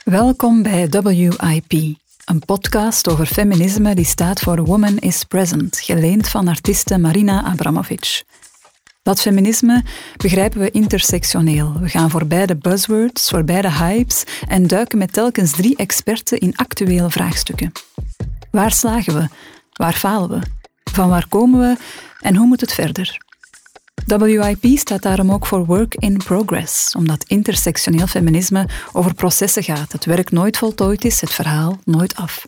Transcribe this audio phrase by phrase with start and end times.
[0.04, 1.96] Welkom bij WIP,
[2.26, 8.24] een podcast over feminisme die staat voor Woman is Present, geleend van artiste Marina Abramovic.
[9.02, 9.84] Dat feminisme
[10.16, 11.80] begrijpen we intersectioneel.
[11.80, 16.56] We gaan voorbij de buzzwords, voorbij de hypes en duiken met telkens drie experten in
[16.56, 17.72] actuele vraagstukken.
[18.50, 19.28] Waar slagen we?
[19.72, 20.46] Waar falen we?
[20.92, 21.76] Van waar komen we?
[22.20, 23.25] En hoe moet het verder?
[24.06, 29.92] WIP staat daarom ook voor Work in Progress, omdat intersectioneel feminisme over processen gaat.
[29.92, 32.46] Het werk nooit voltooid is, het verhaal nooit af.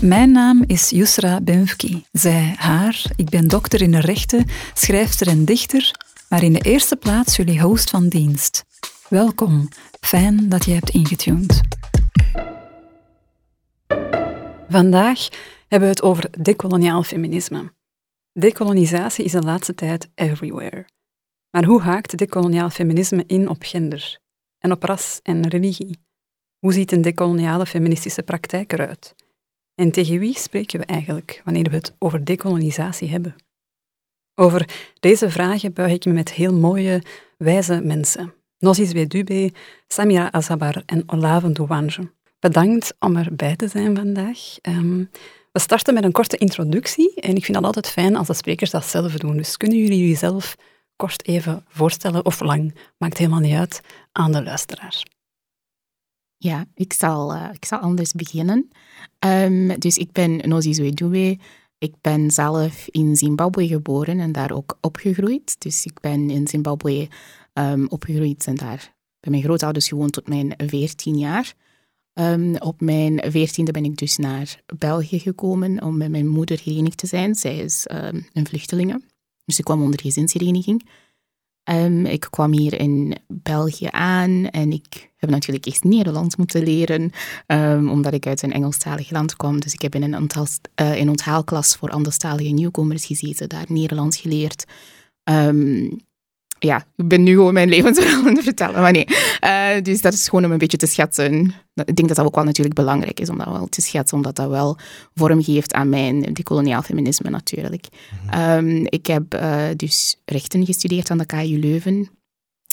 [0.00, 2.04] Mijn naam is Yusra Benfki.
[2.12, 3.02] Zij, haar.
[3.16, 5.90] Ik ben dokter in de rechten, schrijfster en dichter,
[6.28, 8.64] maar in de eerste plaats jullie host van dienst.
[9.08, 9.68] Welkom.
[10.00, 11.60] Fijn dat je hebt ingetuned.
[14.68, 15.28] Vandaag
[15.68, 17.74] hebben we het over decoloniaal feminisme.
[18.32, 20.86] Decolonisatie is de laatste tijd everywhere.
[21.56, 24.18] Maar hoe haakt decoloniaal feminisme in op gender?
[24.58, 25.98] En op ras en religie?
[26.58, 29.14] Hoe ziet een decoloniale feministische praktijk eruit?
[29.74, 33.34] En tegen wie spreken we eigenlijk wanneer we het over decolonisatie hebben?
[34.34, 34.68] Over
[35.00, 37.02] deze vragen buig ik me met heel mooie,
[37.38, 38.34] wijze mensen.
[38.58, 39.52] Nozis Wedube,
[39.88, 42.12] Samira Azabar en Olave Douange.
[42.38, 44.58] Bedankt om erbij te zijn vandaag.
[44.60, 45.04] Ehm,
[45.52, 48.70] we starten met een korte introductie en ik vind dat altijd fijn als de sprekers
[48.70, 49.36] dat zelf doen.
[49.36, 50.56] Dus kunnen jullie jullie zelf
[50.96, 53.80] kort even voorstellen, of lang, maakt helemaal niet uit,
[54.12, 55.02] aan de luisteraar.
[56.36, 58.68] Ja, ik zal, uh, ik zal anders beginnen.
[59.26, 61.38] Um, dus ik ben Nozi Zwedouwe.
[61.78, 65.60] Ik ben zelf in Zimbabwe geboren en daar ook opgegroeid.
[65.60, 67.08] Dus ik ben in Zimbabwe
[67.52, 71.54] um, opgegroeid en daar bij mijn grootouders gewoond tot mijn 14 jaar.
[72.14, 76.96] Um, op mijn veertiende ben ik dus naar België gekomen om met mijn moeder herenigd
[76.96, 77.34] te zijn.
[77.34, 77.84] Zij is
[78.32, 79.00] een vluchtelinge,
[79.46, 80.88] dus ik kwam onder gezinshereniging.
[81.70, 87.10] Um, ik kwam hier in België aan en ik heb natuurlijk eerst Nederlands moeten leren,
[87.90, 89.60] omdat ik uit een Engelstalig land kwam.
[89.60, 90.28] Dus ik heb in een,
[90.96, 94.64] in onthaalklas voor anderstalige nieuwkomers gezeten, daar Nederlands geleerd
[96.58, 98.80] ja, ik ben nu gewoon mijn levensverhaal aan het vertellen.
[98.80, 99.06] Maar nee,
[99.44, 101.54] uh, dus dat is gewoon om een beetje te schetsen.
[101.74, 104.36] Ik denk dat dat ook wel natuurlijk belangrijk is om dat wel te schetsen, omdat
[104.36, 104.76] dat wel
[105.14, 107.86] vorm geeft aan mijn decoloniaal feminisme natuurlijk.
[108.22, 112.10] Mm um, ik heb uh, dus rechten gestudeerd aan de KU Leuven.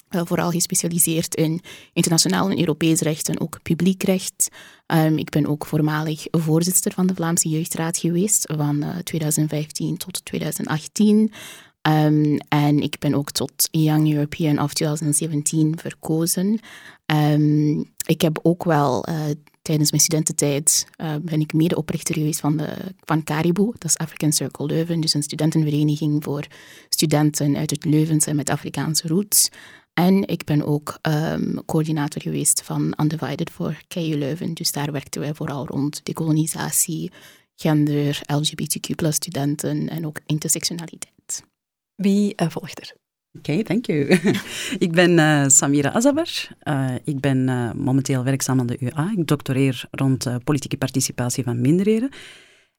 [0.10, 1.62] Uh, vooral gespecialiseerd in
[1.94, 4.50] internationaal en Europees recht en ook publiek recht.
[4.88, 11.32] Um, ik ben ook voormalig voorzitter van de Vlaamse Jeugdraad geweest van 2015 tot 2018.
[11.88, 16.60] Um, en ik ben ook tot Young European of 2017 verkozen.
[17.06, 19.16] Um, ik heb ook wel uh,
[19.62, 24.32] tijdens mijn studententijd uh, ben ik medeoprichter geweest van, de, van Caribou, dat is African
[24.32, 26.48] Circle Leuven, dus een studentenvereniging voor
[26.90, 29.50] studenten uit het Leuvense en met Afrikaanse roots.
[29.94, 35.22] En ik ben ook um, coördinator geweest van Undivided voor KU Leuven, dus daar werkten
[35.22, 37.12] wij vooral rond decolonisatie,
[37.56, 41.13] gender, LGBTQ studenten en ook intersectionaliteit.
[41.96, 42.96] Wie uh, volgt er?
[43.38, 44.20] Oké, okay, dank u.
[44.86, 46.48] ik ben uh, Samira Azabar.
[46.64, 47.46] Uh, ik ben
[47.78, 49.14] momenteel werkzaam aan de UA.
[49.18, 52.10] Ik doctoreer rond politieke participatie van minderheden.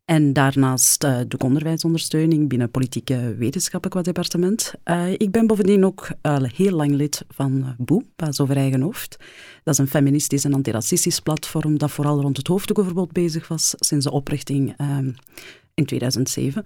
[0.05, 4.75] En daarnaast doe ik onderwijsondersteuning binnen politieke wetenschappen qua departement.
[5.17, 6.09] ik ben bovendien ook
[6.55, 9.17] heel lang lid van BOE, Pas over eigen hoofd.
[9.63, 14.05] Dat is een feministisch en antiracistisch platform dat vooral rond het hoofddoekenverbod bezig was sinds
[14.05, 14.77] de oprichting
[15.75, 16.65] in 2007.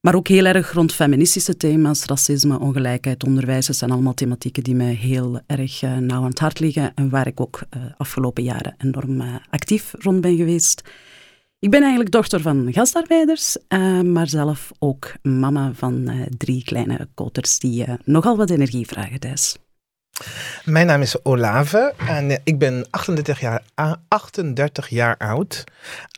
[0.00, 3.66] Maar ook heel erg rond feministische thema's, racisme, ongelijkheid, onderwijs.
[3.66, 7.10] Dat zijn allemaal thematieken die mij heel erg uh, nauw aan het hart liggen en
[7.10, 10.82] waar ik ook uh, afgelopen jaren enorm uh, actief rond ben geweest.
[11.58, 13.56] Ik ben eigenlijk dochter van gastarbeiders,
[14.04, 19.56] maar zelf ook mama van drie kleine koters die nogal wat energie vragen thuis.
[20.64, 23.62] Mijn naam is Olave en ik ben 38 jaar,
[24.08, 25.64] 38 jaar oud.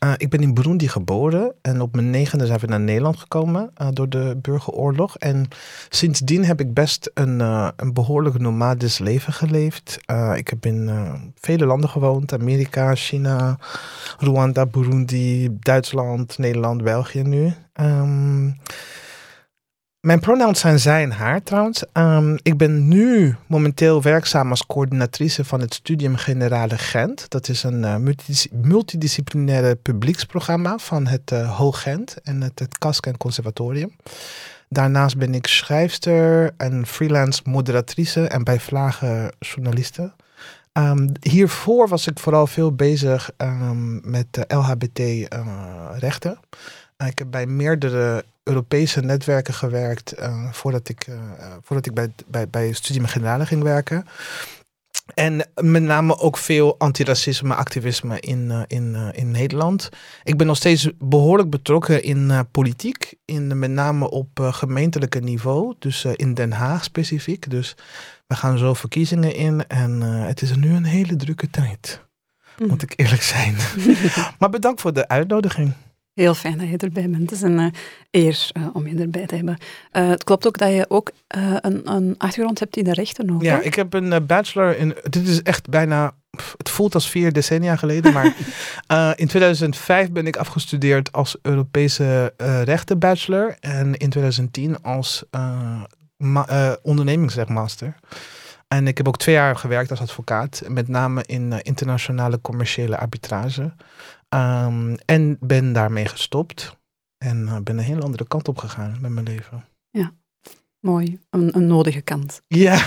[0.04, 3.70] Uh, ik ben in Burundi geboren en op mijn negende zijn we naar Nederland gekomen
[3.82, 5.18] uh, door de burgeroorlog.
[5.18, 5.48] En
[5.88, 7.40] sindsdien heb ik best een,
[7.76, 9.98] een behoorlijk nomadisch leven geleefd.
[10.34, 10.90] ik heb in
[11.40, 13.58] vele landen gewoond, Amerika, China,
[14.18, 17.52] Rwanda, Burundi, Duitsland, Nederland, België nu.
[17.80, 18.56] Um,
[20.02, 21.84] Mijn pronouns zijn zij en haar trouwens.
[21.92, 27.30] Ehm, ik ben nu momenteel werkzaam als coördinatrice van het Studium Generale Gent.
[27.30, 33.16] Dat is een multidis multidisciplinaire publieksprogramma van het uh, Hoog Gent en het, het Kasken
[33.16, 33.96] Conservatorium.
[34.68, 40.12] Daarnaast ben ik schrijfster en freelance moderatrice en bij Vlagen journaliste.
[40.72, 46.38] Um, hiervoor was ik vooral veel bezig um, met LHBT-rechten.
[46.98, 51.16] Uh, ik heb bij meerdere Europese netwerken gewerkt uh, voordat ik, uh,
[51.62, 54.06] voordat ik bij, bij, bij Studium Generale ging werken.
[55.14, 59.88] En met name ook veel antiracisme-activisme in, uh, in, in Nederland.
[60.22, 63.14] Ik ben nog steeds behoorlijk betrokken in politiek.
[63.24, 65.74] In, met name op gemeentelijke niveau.
[65.78, 67.50] Dus in Den Haag specifiek.
[67.50, 67.76] Dus
[68.26, 69.66] we gaan zo verkiezingen in.
[69.66, 72.00] En het is nu een hele drukke tijd.
[72.58, 72.66] Mm.
[72.68, 73.56] Moet ik eerlijk zijn.
[74.38, 75.72] maar bedankt voor de uitnodiging.
[76.14, 77.22] Heel fijn dat je erbij bent.
[77.22, 77.66] Het is een uh,
[78.10, 79.56] eer uh, om je erbij te hebben.
[79.92, 83.42] Uh, het klopt ook dat je ook een, een, achtergrond hebt in de rechten ook.
[83.42, 84.94] Ja, ik heb een bachelor in.
[85.02, 86.14] Dit is echt bijna.
[86.56, 88.34] Het voelt als vier decennia geleden, maar
[89.16, 92.34] in 2005 ben ik afgestudeerd als Europese
[92.64, 95.24] rechtenbachelor en in 2010 als
[96.82, 97.94] ondernemingsrechtmaster.
[98.68, 103.72] En ik heb ook twee jaar gewerkt als advocaat, met name in internationale commerciële arbitrage.
[104.34, 106.76] Um, en ben daarmee gestopt.
[107.18, 109.64] En uh, ben een hele andere kant op gegaan met mijn leven.
[109.90, 110.12] Ja,
[110.80, 111.18] mooi.
[111.30, 112.42] Een, een nodige kant.
[112.46, 112.86] Ja.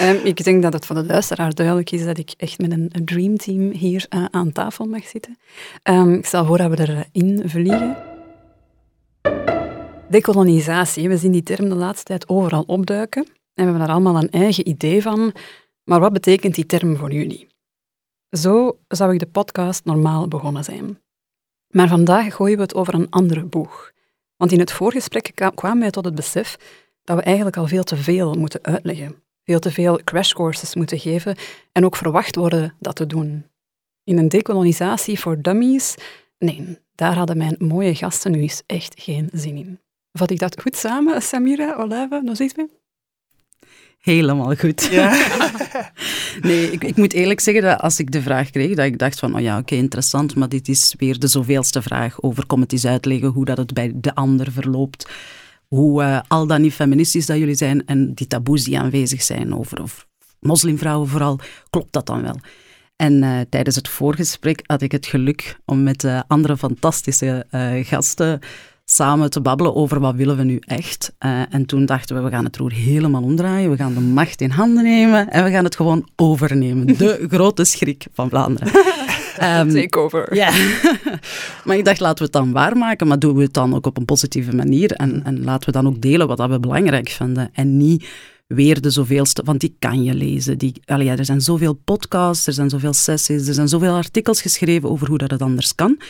[0.00, 2.88] um, ik denk dat het voor de luisteraar duidelijk is dat ik echt met een,
[2.92, 5.38] een dreamteam hier uh, aan tafel mag zitten.
[5.82, 7.96] Um, ik stel voor dat we erin vliegen.
[10.08, 11.08] Decolonisatie.
[11.08, 13.22] We zien die term de laatste tijd overal opduiken.
[13.24, 15.32] En we hebben daar allemaal een eigen idee van.
[15.84, 17.48] Maar wat betekent die term voor jullie?
[18.30, 20.98] Zo zou ik de podcast normaal begonnen zijn.
[21.68, 23.92] Maar vandaag gooien we het over een andere boeg.
[24.36, 26.56] Want in het voorgesprek kwamen wij tot het besef
[27.04, 29.22] dat we eigenlijk al veel te veel moeten uitleggen.
[29.44, 31.36] Veel te veel crashcourses moeten geven
[31.72, 33.46] en ook verwacht worden dat te doen.
[34.04, 35.94] In een decolonisatie voor dummies,
[36.38, 39.80] nee, daar hadden mijn mooie gasten nu eens echt geen zin in.
[40.12, 42.68] Vat ik dat goed samen, Samira, Olave, nog iets mee?
[44.08, 44.88] Helemaal goed.
[44.90, 45.26] Ja.
[46.40, 49.18] nee, ik, ik, moet eerlijk zeggen dat als ik de vraag kreeg, dat ik dacht
[49.18, 52.60] van, oh ja, oké, okay, interessant, maar dit is weer de zoveelste vraag over, kom
[52.60, 55.08] het eens uitleggen hoe dat het bij de ander verloopt.
[55.66, 59.54] Hoe uh, al dan niet feministisch dat jullie zijn en die taboes die aanwezig zijn
[59.54, 60.06] over of
[60.40, 61.38] moslimvrouwen vooral,
[61.70, 62.40] klopt dat dan wel?
[62.96, 67.46] En uh, tijdens het voorgesprek had ik het geluk om met uh, andere fantastische
[67.84, 68.40] gasten
[68.90, 71.12] samen te babbelen over wat willen we nu echt.
[71.20, 74.40] Uh, en toen dachten we, we gaan het roer helemaal omdraaien, we gaan de macht
[74.40, 76.86] in handen nemen en we gaan het gewoon overnemen.
[76.86, 78.72] De grote schrik van Vlaanderen.
[79.58, 80.34] um, Take over.
[80.34, 80.50] Ja.
[81.64, 83.96] maar ik dacht, laten we het dan waarmaken, maar doen we het dan ook op
[83.96, 87.76] een positieve manier en, en laten we dan ook delen wat we belangrijk vinden en
[87.76, 88.08] niet
[88.48, 90.58] weer de zoveelste, want die kan je lezen.
[90.58, 94.42] Die, allee, ja, er zijn zoveel podcasts, er zijn zoveel sessies, er zijn zoveel artikels
[94.42, 96.00] geschreven over hoe dat het anders kan.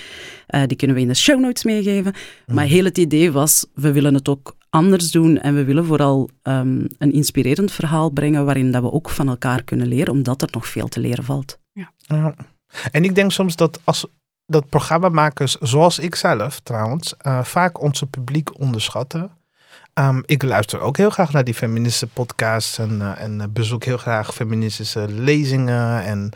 [0.49, 2.15] Uh, die kunnen we in de show notes meegeven.
[2.47, 2.55] Mm.
[2.55, 6.31] Maar heel het idee was, we willen het ook anders doen en we willen vooral
[6.43, 10.49] um, een inspirerend verhaal brengen waarin dat we ook van elkaar kunnen leren, omdat er
[10.53, 11.59] nog veel te leren valt.
[11.73, 11.93] Ja.
[11.97, 12.35] ja.
[12.91, 14.07] En ik denk soms dat als
[14.47, 19.31] dat programmamakers, zoals ik zelf trouwens, uh, vaak onze publiek onderschatten.
[19.95, 23.97] Um, ik luister ook heel graag naar die feministische podcasts en, uh, en bezoek heel
[23.97, 26.33] graag feministische lezingen en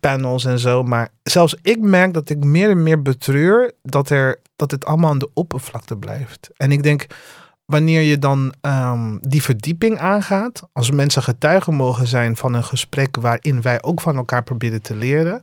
[0.00, 0.82] panels en zo.
[0.82, 5.10] Maar zelfs ik merk dat ik meer en meer betreur dat, er, dat het allemaal
[5.10, 6.50] aan de oppervlakte blijft.
[6.56, 7.06] En ik denk,
[7.64, 13.16] wanneer je dan um, die verdieping aangaat, als mensen getuigen mogen zijn van een gesprek
[13.16, 15.40] waarin wij ook van elkaar proberen te leren,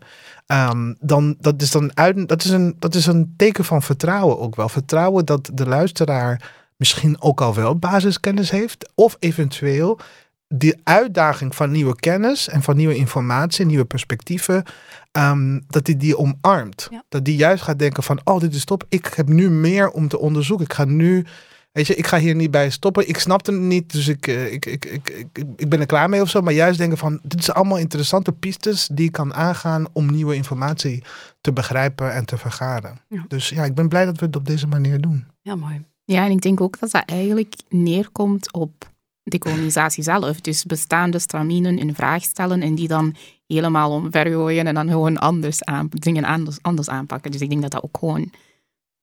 [0.48, 4.40] um, dan dat is dan uit, dat is een dat is een teken van vertrouwen
[4.40, 4.70] ook wel.
[4.70, 10.00] Vertrouwen dat de luisteraar misschien ook al wel basiskennis heeft, of eventueel
[10.48, 14.64] die uitdaging van nieuwe kennis en van nieuwe informatie, nieuwe perspectieven,
[15.12, 16.88] um, dat hij die omarmt.
[16.92, 17.04] Ja.
[17.10, 18.86] Dat die juist gaat denken van, oh, dit is top.
[18.90, 20.66] Ik heb nu meer om te onderzoeken.
[20.66, 21.26] Ik ga nu,
[21.72, 23.08] weet je, ik ga hier niet bij stoppen.
[23.08, 26.22] Ik snap het niet, dus ik, ik, ik, ik, ik, ik ben er klaar mee
[26.22, 26.42] of zo.
[26.42, 30.36] Maar juist denken van, dit zijn allemaal interessante pistes die ik kan aangaan om nieuwe
[30.36, 31.04] informatie
[31.42, 32.98] te begrijpen en te vergaren.
[33.08, 33.26] Ja.
[33.28, 35.28] Dus ja, ik ben blij dat we het op deze manier doen.
[35.42, 35.86] Ja, mooi.
[36.12, 38.92] Ja, en ik denk ook dat dat eigenlijk neerkomt op
[39.24, 40.42] decolonisatie zelf.
[40.42, 43.16] Dus bestaande straminen in vraag stellen en die dan
[43.48, 47.32] helemaal omvergooien en dan gewoon anders aan, dingen anders, anders aanpakken.
[47.32, 48.32] Dus ik denk dat dat ook gewoon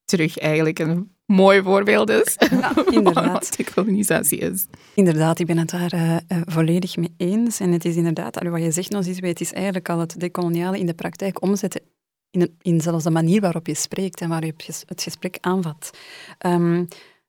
[0.05, 3.57] terug eigenlijk een mooi voorbeeld is ja, inderdaad.
[3.75, 4.67] wat is.
[4.95, 7.59] Inderdaad, ik ben het daar uh, volledig mee eens.
[7.59, 10.79] En het is inderdaad, wat je zegt nog eens, het is eigenlijk al het decoloniale
[10.79, 11.81] in de praktijk omzetten
[12.31, 15.97] in, in zelfs de manier waarop je spreekt en waarop je het gesprek aanvat.
[16.45, 16.87] Um,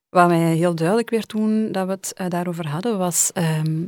[0.09, 3.83] Wat mij heel duidelijk werd toen dat we het eh, daarover hadden, was ehm,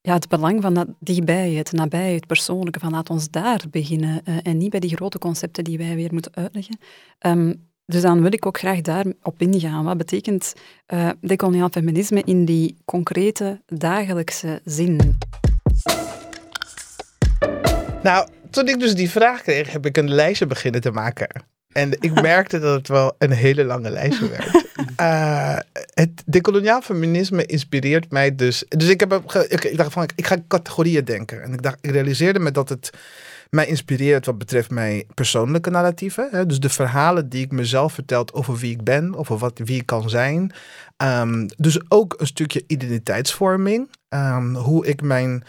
[0.00, 4.24] ja, het belang van dat dichtbij, het nabij, het persoonlijke, van laat ons daar beginnen
[4.24, 6.78] eh, en niet bij die grote concepten die wij weer moeten uitleggen.
[7.18, 7.52] Ehm,
[7.86, 9.84] dus dan wil ik ook graag daarop ingaan.
[9.84, 10.54] Wat betekent
[10.94, 15.18] uh, decoloniaal feminisme in die concrete dagelijkse zin?
[18.02, 21.28] Nou, toen ik dus die vraag kreeg, heb ik een lijstje beginnen te maken.
[21.72, 24.64] En ik merkte dat het wel een hele lange lijstje werd.
[25.00, 25.58] Uh,
[26.04, 28.64] het decoloniaal feminisme inspireert mij dus.
[28.68, 29.12] Dus ik, heb,
[29.48, 31.42] ik, ik dacht van, ik ga categorieën denken.
[31.42, 32.90] En ik, dacht, ik realiseerde me dat het
[33.50, 36.28] mij inspireert wat betreft mijn persoonlijke narratieven.
[36.30, 36.46] Hè?
[36.46, 39.86] Dus de verhalen die ik mezelf vertel over wie ik ben, over wat, wie ik
[39.86, 40.52] kan zijn.
[41.04, 43.90] Um, dus ook een stukje identiteitsvorming.
[44.08, 45.44] Um, hoe ik mijn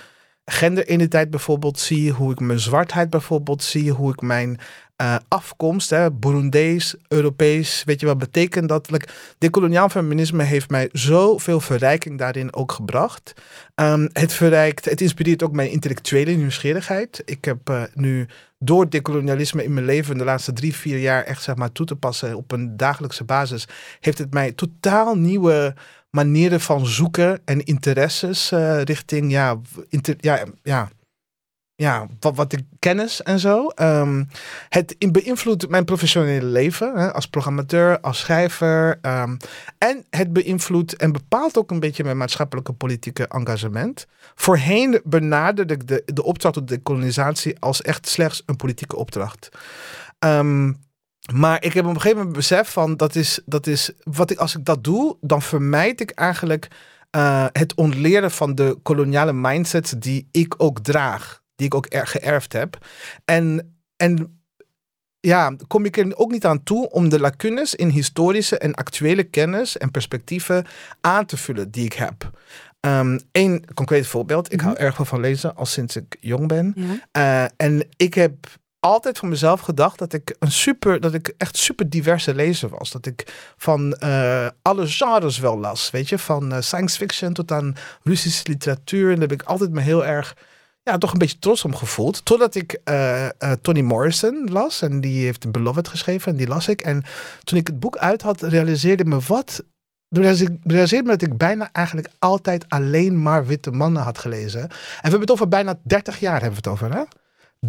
[0.45, 4.59] genderidentiteit bijvoorbeeld zie, hoe ik mijn zwartheid bijvoorbeeld zie, hoe ik mijn
[5.01, 8.89] uh, afkomst, hè, Burundees, Europees, weet je wat betekent dat?
[8.89, 13.33] Like, feminisme heeft mij zoveel verrijking daarin ook gebracht.
[13.75, 17.21] Um, het verrijkt, het inspireert ook mijn intellectuele nieuwsgierigheid.
[17.25, 18.27] Ik heb uh, nu
[18.59, 21.95] door decolonialisme in mijn leven de laatste drie, vier jaar echt zeg maar toe te
[21.95, 23.67] passen op een dagelijkse basis,
[23.99, 25.75] heeft het mij totaal nieuwe
[26.15, 29.59] manieren van zoeken en interesses uh, richting ja,
[30.19, 30.89] ja, ja,
[31.75, 33.71] ja, wat, wat ik kennis en zo.
[33.81, 34.27] Um,
[34.69, 38.99] het beïnvloedt mijn professionele leven hè, als programmateur, als schrijver.
[39.01, 39.37] Um,
[39.77, 44.05] en het beïnvloedt en bepaalt ook een beetje mijn maatschappelijke politieke engagement.
[44.35, 49.49] Voorheen benaderde ik de, de opdracht tot de kolonisatie als echt slechts een politieke opdracht.
[50.19, 50.83] Um,
[51.33, 54.37] maar ik heb op een gegeven moment besef van dat is, dat is wat ik,
[54.37, 56.67] als ik dat doe, dan vermijd ik eigenlijk
[57.15, 62.53] uh, het ontleren van de koloniale mindsets die ik ook draag die ik ook geërfd
[62.53, 62.85] heb.
[63.25, 64.39] En, en
[65.19, 69.23] ja, kom ik er ook niet aan toe om de lacunes in historische en actuele
[69.23, 70.65] kennis en perspectieven
[71.01, 72.31] aan te vullen die ik heb.
[72.79, 74.53] Um, Eén concreet voorbeeld.
[74.53, 74.83] Ik hou mhm.
[74.83, 76.73] erg veel van lezen al sinds ik jong ben.
[77.17, 78.33] Uh, en ik heb
[78.85, 82.91] altijd van mezelf gedacht dat ik een super, dat ik echt super diverse lezer was.
[82.91, 85.91] Dat ik van uh, alle genres wel las.
[85.91, 89.07] Weet je, van uh, science fiction tot aan Russische literatuur.
[89.07, 90.35] En daar heb ik altijd me heel erg
[90.83, 92.25] ja, toch een beetje trots om gevoeld.
[92.25, 93.27] Totdat ik uh,
[93.61, 94.81] Toni Morrison las.
[94.81, 96.31] En die heeft Beloved geschreven.
[96.31, 96.81] En die las ik.
[96.81, 97.03] En
[97.43, 99.63] toen ik het boek uit had, realiseerde me wat...
[100.09, 104.61] Realiseerde me dat ik bijna eigenlijk altijd alleen maar witte mannen had gelezen.
[104.61, 107.03] En we hebben het over bijna 30 jaar hebben we het over, hè?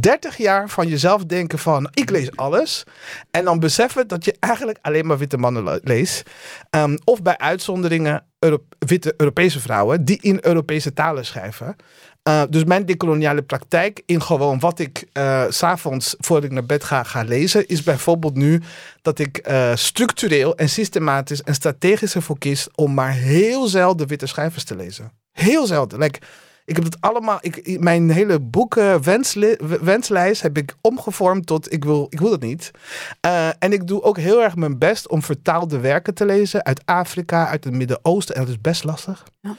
[0.00, 2.85] 30 jaar van jezelf denken van ik lees alles.
[3.31, 6.31] En dan beseffen dat je eigenlijk alleen maar witte mannen leest.
[6.71, 8.25] Um, of bij uitzonderingen
[8.79, 11.76] witte Europese vrouwen die in Europese talen schrijven.
[12.29, 16.85] Uh, dus mijn decoloniale praktijk in gewoon wat ik uh, s'avonds voordat ik naar bed
[16.85, 18.62] ga, ga lezen, is bijvoorbeeld nu
[19.03, 24.26] dat ik uh, structureel en systematisch en strategisch ervoor kies om maar heel zelden witte
[24.26, 25.12] schrijvers te lezen.
[25.33, 25.99] Heel zelden.
[26.66, 29.02] Ik heb het allemaal, ik, mijn hele boeken
[29.85, 32.70] wenslijst heb ik omgevormd tot ik wil, ik wil dat niet.
[33.26, 36.82] Uh, en ik doe ook heel erg mijn best om vertaalde werken te lezen uit
[36.85, 38.35] Afrika, uit het Midden-Oosten.
[38.35, 39.25] En dat is best lastig.
[39.40, 39.56] Ja.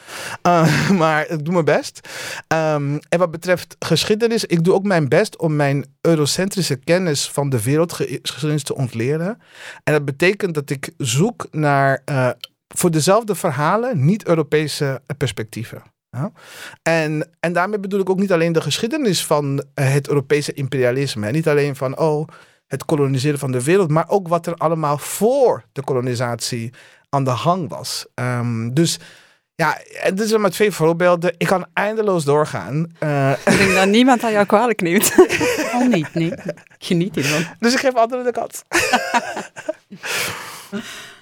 [0.47, 2.09] Uh, maar ik doe mijn best.
[2.53, 7.49] Um, en wat betreft geschiedenis, ik doe ook mijn best om mijn eurocentrische kennis van
[7.49, 9.41] de wereldgeschiedenis te ontleren.
[9.83, 12.29] En dat betekent dat ik zoek naar uh,
[12.67, 15.95] voor dezelfde verhalen niet-Europese perspectieven.
[16.17, 16.31] Ja.
[16.81, 21.31] En, en daarmee bedoel ik ook niet alleen de geschiedenis van eh, het Europese imperialisme.
[21.31, 22.27] Niet alleen van oh,
[22.67, 26.73] het koloniseren van de wereld, maar ook wat er allemaal voor de kolonisatie
[27.09, 28.05] aan de gang was.
[28.15, 28.99] Um, dus
[29.55, 31.33] ja, en dit zijn maar twee voorbeelden.
[31.37, 32.91] Ik kan eindeloos doorgaan.
[32.99, 35.13] Uh, ik denk dat niemand aan jou kwalijk neemt.
[35.75, 36.33] oh, niet, nee.
[36.77, 37.45] Geniet hiervan.
[37.59, 38.63] Dus ik geef anderen de kans.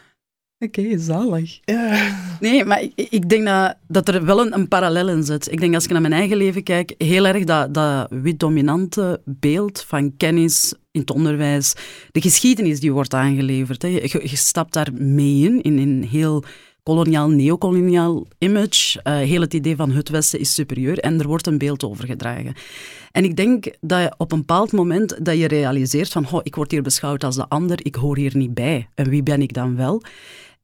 [0.65, 1.59] Oké, okay, zalig.
[1.63, 2.17] Ja.
[2.39, 5.51] Nee, maar ik, ik denk dat, dat er wel een, een, parallel in zit.
[5.51, 9.83] Ik denk als ik naar mijn eigen leven kijk, heel erg dat, dat wit-dominante beeld
[9.87, 11.73] van kennis in het onderwijs,
[12.11, 13.81] de geschiedenis die wordt aangeleverd.
[13.81, 13.87] Hè.
[13.87, 16.43] Je, je, stapt daar mee in, in een heel
[16.83, 18.99] koloniaal, neocoloniaal image.
[19.03, 22.53] Uh, heel het idee van het Westen is superieur en er wordt een beeld overgedragen.
[23.11, 26.55] En ik denk dat je op een bepaald moment dat je realiseert van, oh, ik
[26.55, 28.89] word hier beschouwd als de ander, ik hoor hier niet bij.
[28.95, 30.01] En wie ben ik dan wel?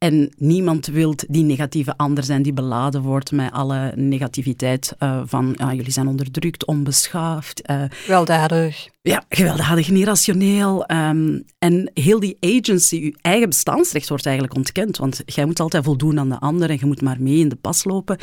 [0.03, 5.53] En niemand wil die negatieve ander zijn die beladen wordt met alle negativiteit uh, van
[5.57, 7.69] ja, jullie zijn onderdrukt, onbeschaafd.
[7.69, 8.89] Uh, gewelddadig.
[9.01, 10.91] Ja, gewelddadig en irrationeel.
[10.91, 14.97] Um, en heel die agency, je eigen bestaansrecht wordt eigenlijk ontkend.
[14.97, 17.55] Want jij moet altijd voldoen aan de ander en je moet maar mee in de
[17.55, 18.17] pas lopen.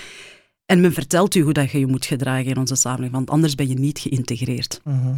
[0.67, 3.55] En men vertelt u hoe dat je je moet gedragen in onze samenleving, want anders
[3.55, 4.81] ben je niet geïntegreerd.
[4.85, 5.05] Uh mhm.
[5.05, 5.17] -huh.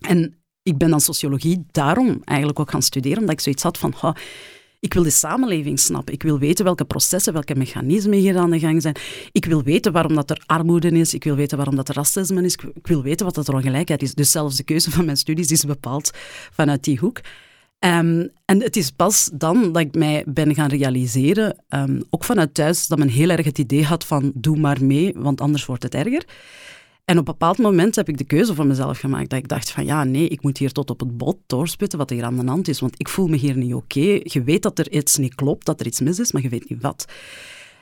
[0.00, 3.94] En ik ben dan sociologie daarom eigenlijk ook gaan studeren, omdat ik zoiets had van...
[4.00, 4.14] Oh,
[4.80, 6.14] Ik wil de samenleving snappen.
[6.14, 8.96] Ik wil weten welke processen, welke mechanismen hier aan de gang zijn.
[9.32, 11.14] Ik wil weten waarom dat er armoede is.
[11.14, 12.54] Ik wil weten waarom dat er racisme is.
[12.74, 14.14] Ik wil weten wat dat er ongelijkheid is.
[14.14, 16.10] Dus zelfs de keuze van mijn studies is bepaald
[16.52, 17.20] vanuit die hoek.
[17.78, 22.54] Ehm, en het is pas dan dat ik mij ben gaan realiseren, ehm, ook vanuit
[22.54, 25.82] thuis, dat men heel erg het idee had van doe maar mee, want anders wordt
[25.82, 26.24] het erger.
[27.08, 29.30] En op een bepaald moment heb ik de keuze voor mezelf gemaakt.
[29.30, 32.10] Dat ik dacht van ja, nee, ik moet hier tot op het bot doorspitten wat
[32.10, 32.80] er hier aan de hand is.
[32.80, 34.20] Want ik voel me hier niet oké.
[34.22, 36.68] Je weet dat er iets niet klopt, dat er iets mis is, maar je weet
[36.68, 37.04] niet wat.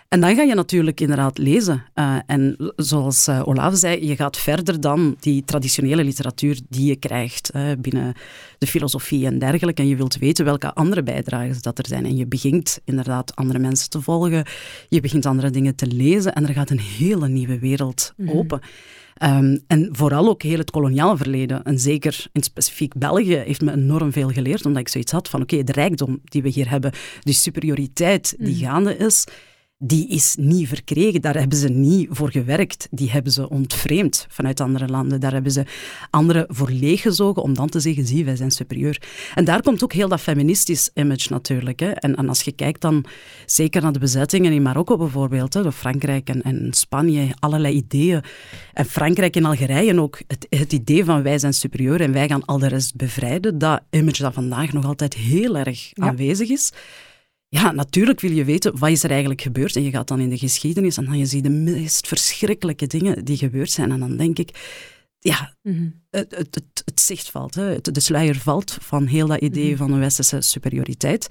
[0.09, 1.85] En dan ga je natuurlijk inderdaad lezen.
[1.95, 6.97] Uh, en zoals uh, Olave zei, je gaat verder dan die traditionele literatuur die je
[6.97, 8.15] krijgt uh, binnen
[8.59, 9.83] de filosofie en dergelijke.
[9.83, 12.05] En je wilt weten welke andere bijdragen dat er zijn.
[12.05, 14.47] En je begint inderdaad andere mensen te volgen.
[14.89, 16.35] Je begint andere dingen te lezen.
[16.35, 18.39] En er gaat een hele nieuwe wereld mm -hmm.
[18.39, 18.61] open.
[19.25, 21.63] Um, en vooral ook heel het koloniale verleden.
[21.63, 25.43] En zeker in specifiek België heeft me enorm veel geleerd, omdat ik zoiets had van
[25.43, 28.61] oké, okay, de rijkdom die we hier hebben, die superioriteit die mm.
[28.61, 29.25] gaande is,
[29.79, 31.21] die is niet verkregen.
[31.21, 32.89] Daar hebben ze niet voor gewerkt.
[32.91, 35.21] Die hebben ze ontvreemd vanuit andere landen.
[35.21, 35.65] Daar hebben ze
[36.11, 39.03] anderen voor leeggezogen om dan te zeggen, zie, wij zijn superieur.
[39.35, 41.81] En daar komt ook heel dat feministisch image natuurlijk.
[41.81, 41.91] Hè.
[41.91, 43.05] En, en, als je kijkt dan
[43.47, 48.23] zeker naar de bezettingen in Marokko bijvoorbeeld, hè, door Frankrijk en, en, Spanje, allerlei ideeën.
[48.73, 52.45] En Frankrijk en Algerije ook, het, het idee van wij zijn superieur en wij gaan
[52.45, 56.07] al de rest bevrijden, dat image dat vandaag nog altijd heel erg ja.
[56.07, 56.73] aanwezig is.
[57.49, 59.77] Ja, natuurlijk wil je weten wat is er eigenlijk gebeurd.
[59.77, 63.25] En je gaat dan in de geschiedenis en dan je ziet de meest verschrikkelijke dingen
[63.25, 63.91] die gebeurd zijn.
[63.93, 64.51] En dan denk ik,
[65.19, 66.03] ja, mm -hmm.
[66.11, 67.55] het, het, het, het, zicht valt.
[67.55, 67.81] Hè.
[67.81, 69.77] de sluier valt van heel dat idee mm -hmm.
[69.77, 71.29] van een westerse superioriteit.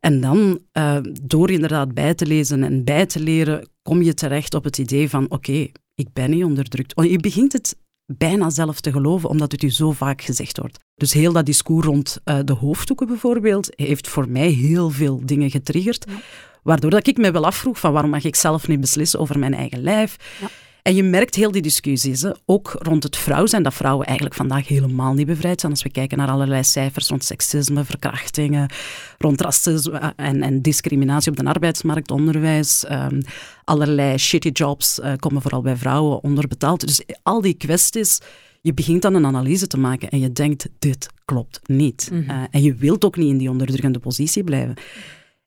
[0.00, 4.54] En dan, uh, door inderdaad bij te lezen en bij te leren, kom je terecht
[4.54, 7.02] op het idee van, oké, okay, ik ben niet onderdrukt.
[7.02, 10.78] Je begint het bijna zelf te geloven, omdat het u zo vaak gezegd wordt.
[10.94, 15.50] Dus heel dat discours rond uh, de hoofddoeken bijvoorbeeld, heeft voor mij heel veel dingen
[15.50, 16.04] getriggerd.
[16.08, 16.14] Ja.
[16.62, 19.54] Waardoor dat ik me wel afvroeg van waarom mag ik zelf niet beslissen over mijn
[19.54, 20.16] eigen lijf.
[20.40, 20.48] Ja.
[20.86, 24.36] En je merkt heel die discussies, hè, ook rond het vrouw zijn, dat vrouwen eigenlijk
[24.36, 25.72] vandaag helemaal niet bevrijd zijn.
[25.72, 28.70] Als we kijken naar allerlei cijfers rond seksisme, verkrachtingen,
[29.18, 33.22] rond racisme en, en discriminatie op de arbeidsmarkt, onderwijs, um,
[33.64, 36.86] allerlei shitty jobs uh, komen vooral bij vrouwen onderbetaald.
[36.86, 38.20] Dus al die kwesties
[38.60, 42.08] je begint dan een analyse te maken en je denkt, dit klopt niet.
[42.12, 42.30] Mm -hmm.
[42.30, 44.74] uh, en je wilt ook niet in die onderdrukkende positie blijven.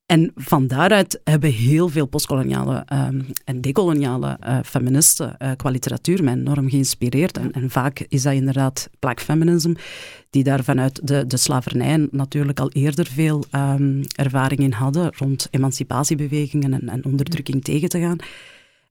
[0.10, 6.24] En van daaruit hebben heel veel postkoloniale um, en decoloniale uh, feministen uh, qua literatuur
[6.24, 7.38] mij enorm geïnspireerd.
[7.38, 9.74] En, en, vaak is dat inderdaad black feminism,
[10.30, 15.48] die daar vanuit de, de slavernij natuurlijk al eerder veel um, ervaring in hadden rond
[15.52, 18.17] emancipatiebewegingen en, en onderdrukking tegen te gaan.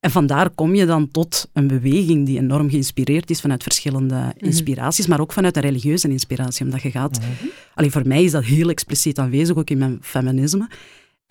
[0.00, 5.06] En vandaar kom je dan tot een beweging die enorm geïnspireerd is vanuit verschillende inspiraties,
[5.06, 6.64] maar ook vanuit een religieuze inspiratie.
[6.64, 7.20] Omdat je gaat...
[7.20, 7.50] Mm -hmm.
[7.74, 10.68] Allee, voor mij is dat heel expliciet aanwezig, ook in mijn feminisme.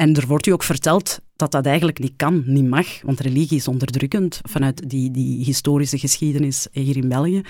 [0.01, 3.57] En er wordt u ook verteld dat dat eigenlijk niet kan, niet mag, want religie
[3.57, 7.41] is onderdrukkend vanuit die, die historische geschiedenis hier in België,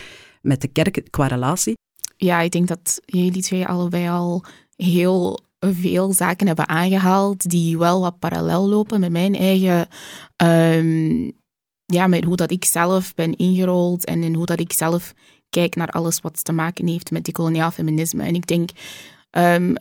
[0.41, 1.73] met de kerk qua relatie.
[2.17, 4.43] Ja, ik denk dat jullie twee allebei al
[4.75, 9.87] heel veel zaken hebben aangehaald die wel wat parallel lopen met mijn eigen...
[10.43, 11.31] Um,
[11.85, 15.13] ja, met hoe dat ik zelf ben ingerold en in hoe dat ik zelf
[15.49, 18.23] kijk naar alles wat te maken heeft met koloniaal feminisme.
[18.23, 18.69] En ik denk...
[19.31, 19.75] Um,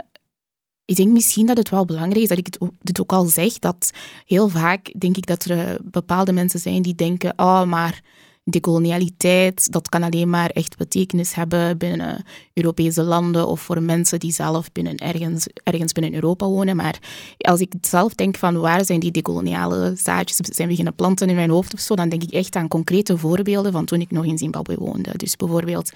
[0.87, 3.59] ik denk misschien dat het wel belangrijk is dat ik het dit ook al zeg,
[3.59, 3.91] dat
[4.27, 8.01] heel vaak denk ik dat er bepaalde mensen zijn die denken, oh, maar
[8.49, 14.33] decolonialiteit, dat kan alleen maar echt betekenis hebben binnen Europese landen of voor mensen die
[14.33, 16.77] zelf binnen ergens, ergens binnen Europa wonen.
[16.77, 16.99] Maar
[17.39, 21.51] als ik zelf denk van waar zijn die decoloniale zaadjes zijn beginnen planten in mijn
[21.51, 24.39] hoofd of zo, dan denk ik echt aan concrete voorbeelden van toen ik nog in
[24.39, 25.17] Zimbabwe woonde.
[25.17, 25.93] Dus bijvoorbeeld,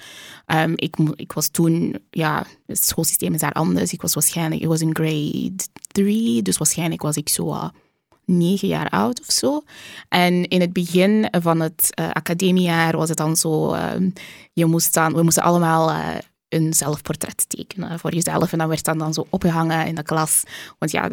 [0.47, 3.93] um, ik, ik was toen, ja, het schoolsysteem is daar anders.
[3.93, 5.53] Ik was waarschijnlijk, ik was in grade
[5.87, 7.49] 3, dus waarschijnlijk was ik zo...
[7.49, 7.69] Uh,
[8.31, 9.63] negen jaar oud of zo.
[10.09, 13.83] En in het begin van het uh, academiejaar was het dan zo, uh,
[14.53, 16.07] je moest dan, we moesten allemaal uh,
[16.49, 18.53] een zelfportret tekenen voor jezelf.
[18.53, 20.43] En dat werd dan, dan zo opgehangen in de klas.
[20.79, 21.09] Want ja,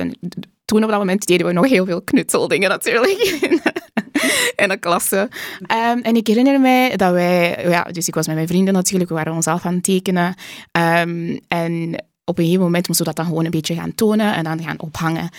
[0.65, 3.19] toen op dat moment deden we nog heel veel knutseldingen natuurlijk.
[4.55, 5.29] in de klasse.
[5.61, 9.09] Um, en ik herinner mij dat wij, ja, dus ik was met mijn vrienden natuurlijk,
[9.09, 10.35] we waren onszelf aan het tekenen.
[10.71, 14.35] Um, en op een gegeven moment moesten we dat dan gewoon een beetje gaan tonen
[14.35, 15.29] en dan gaan ophangen.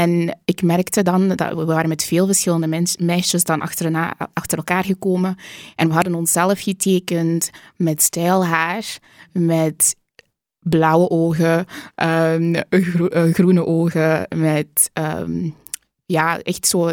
[0.00, 5.36] En ik merkte dan dat we waren met veel verschillende meisjes dan achter elkaar gekomen.
[5.76, 8.98] En we hadden onszelf getekend met stijl haar,
[9.32, 9.96] met
[10.58, 11.66] blauwe ogen,
[12.02, 15.54] um, gro groene ogen, met um,
[16.06, 16.92] ja, echt zo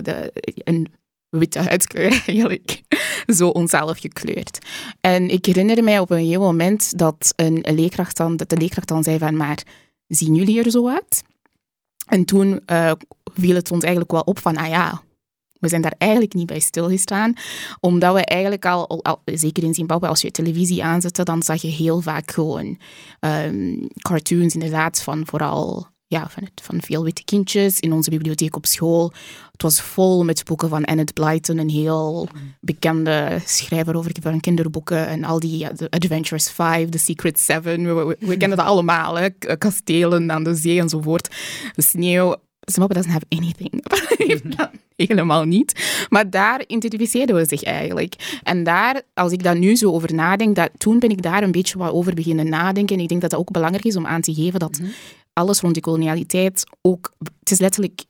[0.63, 0.87] een
[1.29, 2.81] witte huidskleur eigenlijk.
[3.27, 4.65] zo onszelf gekleurd.
[5.01, 8.87] En ik herinner mij op een gegeven moment dat een leerkracht dan, dat de leerkracht
[8.87, 9.63] dan zei van, maar
[10.07, 11.23] zien jullie er zo uit?
[12.09, 12.91] En toen uh,
[13.23, 15.01] viel het ons eigenlijk wel op van, ah ja,
[15.59, 17.33] we zijn daar eigenlijk niet bij stilgestaan,
[17.79, 21.67] omdat we eigenlijk al, al zeker in Zimbabwe, als je televisie aanzette, dan zag je
[21.67, 22.79] heel vaak gewoon
[23.19, 28.55] um, cartoons inderdaad van vooral ja, van, het, van veel witte kindjes in onze bibliotheek
[28.55, 29.11] op school.
[29.51, 32.27] Het was vol met boeken van Enid Blyton, een heel
[32.59, 35.07] bekende schrijver over van kinderboeken.
[35.07, 37.95] En al die ja, The Adventures 5, The Secret Seven.
[37.95, 39.29] We, we, kennen dat allemaal, hè?
[39.57, 41.35] kastelen aan de zee enzovoort.
[41.75, 42.35] De sneeuw.
[42.59, 43.83] Zimbabwe doesn't have anything.
[44.95, 46.05] Helemaal niet.
[46.09, 48.39] Maar daar identificeerden we zich eigenlijk.
[48.43, 51.51] En daar, als ik daar nu zo over nadenk, dat, toen ben ik daar een
[51.51, 52.95] beetje wat over beginnen nadenken.
[52.95, 54.89] En ik denk dat dat ook belangrijk is om aan te geven dat mhm
[55.39, 58.03] alles rond die kolonialiteit ook, het is letterlijk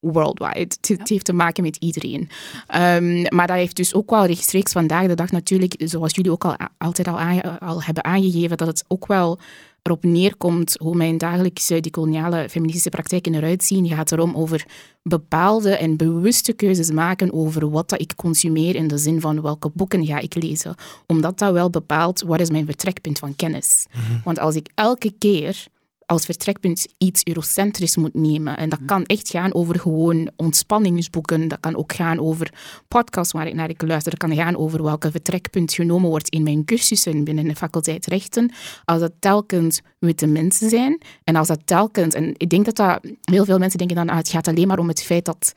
[0.00, 0.58] worldwide.
[0.80, 2.28] Het, heeft te maken met iedereen.
[2.74, 6.44] Um, maar dat heeft dus ook wel rechtstreeks vandaag de dag natuurlijk, zoals jullie ook
[6.44, 7.18] al altijd al,
[7.58, 9.38] al hebben aangegeven, dat het ook wel
[9.82, 13.84] erop neerkomt hoe mijn dagelijkse die koloniale feministische praktijken eruit zien.
[13.84, 14.66] Het gaat erom over
[15.02, 19.70] bepaalde en bewuste keuzes maken over wat dat ik consumeer in de zin van welke
[19.74, 20.74] boeken ga ik lezen.
[21.06, 23.86] Omdat dat wel bepaalt wat is mijn vertrekpunt van kennis.
[23.92, 25.66] Mm Want als ik elke keer
[26.06, 28.56] vertrekpunt iets eurocentrisch moet nemen.
[28.56, 28.88] En dat mhm.
[28.88, 31.48] kan echt gaan over gewoon ontspanningsboeken.
[31.48, 32.52] Dat kan ook gaan over
[32.88, 34.10] podcasts waar ik naar ik luister.
[34.10, 38.52] Dat kan gaan over welke vertrekpunt genomen wordt in mijn cursussen binnen de faculteit rechten.
[38.84, 41.00] Als dat telkens witte mensen zijn.
[41.24, 42.14] En als dat telkens...
[42.14, 43.00] En ik denk dat dat...
[43.20, 45.54] Heel veel mensen denken dan, ah, het gaat alleen maar om het feit dat...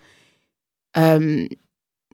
[0.98, 1.48] Um,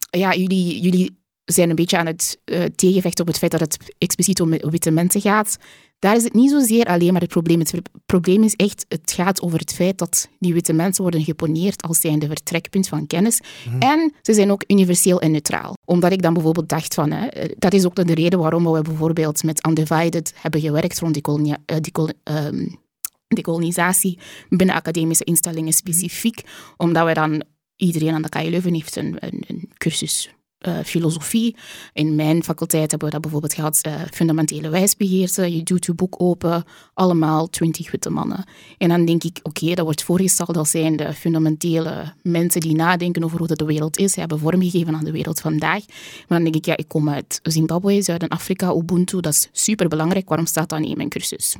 [0.09, 3.95] ja, jullie, jullie zijn een beetje aan het uh, tegenvechten op het feit dat het
[3.97, 5.57] expliciet om witte mensen gaat.
[6.03, 7.59] Daar is het niet zozeer alleen maar het probleem.
[7.59, 11.81] Het probleem is echt, het gaat over het feit dat die witte mensen worden geponeerd
[11.81, 13.41] als zijnde vertrekpunt van kennis.
[13.67, 13.81] Mhm.
[13.81, 15.73] En ze zijn ook universeel en neutraal.
[15.85, 18.81] Omdat ik dan bijvoorbeeld dacht van, hè, eh, dat is ook de reden waarom we
[18.81, 22.79] bijvoorbeeld met Undivided hebben gewerkt rond die, kolonia, uh, die um,
[23.27, 26.41] decolonisatie binnen academische instellingen specifiek.
[26.77, 27.43] Omdat we dan,
[27.75, 30.33] iedereen aan de KU Leuven heeft een, een, een cursus
[30.67, 31.55] uh, filosofie.
[31.93, 35.55] In mijn faculteit hebben we dat bijvoorbeeld gehad, uh, fundamentele wijsbeheersen.
[35.55, 38.43] Je doet je boek open, allemaal twintig witte mannen.
[38.77, 43.23] En dan denk ik, oké, dat wordt voorgesteld als zijn de fundamentele mensen die nadenken
[43.23, 45.85] over hoe de wereld is, hebben vormgegeven aan de wereld vandaag.
[46.27, 50.27] Maar dan denk ik, ja, ik kom uit Zimbabwe, Zuid-Afrika, Ubuntu, dat is superbelangrijk.
[50.29, 51.55] Waarom staat dat niet in mijn cursus?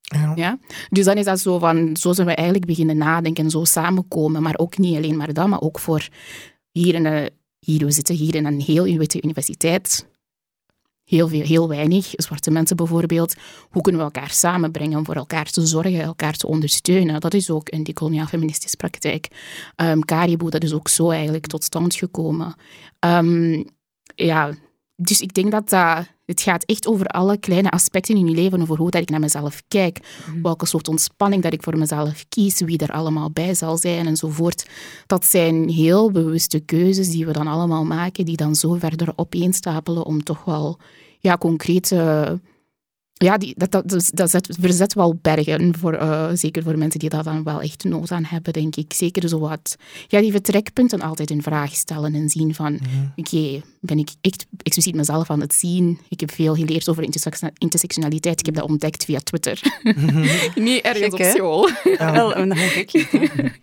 [0.00, 0.32] Ja.
[0.34, 0.58] ja.
[0.90, 4.42] Dus dan is dat zo van, zo zijn we eigenlijk beginnen nadenken, zo samenkomen.
[4.42, 6.08] Maar ook niet alleen maar dat, maar ook voor
[6.72, 10.06] hier in de hier, we zitten hier in een heel witte universiteit.
[11.04, 13.34] Heel, veel, heel weinig zwarte mensen bijvoorbeeld.
[13.70, 17.20] Hoe kunnen we elkaar samenbrengen om voor elkaar te zorgen, elkaar te ondersteunen?
[17.20, 19.28] Dat is ook in die koloniaal feministische praktijk.
[19.76, 20.04] Um,
[20.50, 22.54] dat is ook zo eigenlijk tot stand gekomen.
[23.06, 23.64] Um,
[24.14, 24.54] ja,
[24.96, 28.62] dus ik denk dat dat, het gaat echt over alle kleine aspecten in je leven,
[28.62, 30.42] over hoe dat ik naar mezelf kijk, mhm.
[30.42, 34.68] welke soort ontspanning dat ik voor mezelf kies, wie er allemaal bij zal zijn enzovoort.
[35.06, 40.04] Dat zijn heel bewuste keuzes die we dan allemaal maken, die dan zo verder opeenstapelen
[40.04, 40.78] om toch wel
[41.18, 42.40] ja, concrete
[43.18, 47.00] ja, die, dat, dat, dus, dat zet, verzet wel bergen, voor, uh, zeker voor mensen
[47.00, 48.92] die daar dan wel echt nood aan hebben, denk ik.
[48.92, 49.76] Zeker zo wat,
[50.06, 53.06] ja, die vertrekpunten altijd in vraag stellen en zien van, mhm.
[53.16, 55.98] oké, ben ik echt expliciet mezelf aan het zien?
[56.08, 57.02] Ik heb veel geleerd over
[57.58, 58.40] intersectionaliteit.
[58.40, 59.60] Ik heb dat ontdekt via Twitter.
[59.82, 60.26] Mhm.
[60.64, 61.68] Niet ergens op school.
[61.98, 62.12] Ja.
[62.12, 62.56] Wel een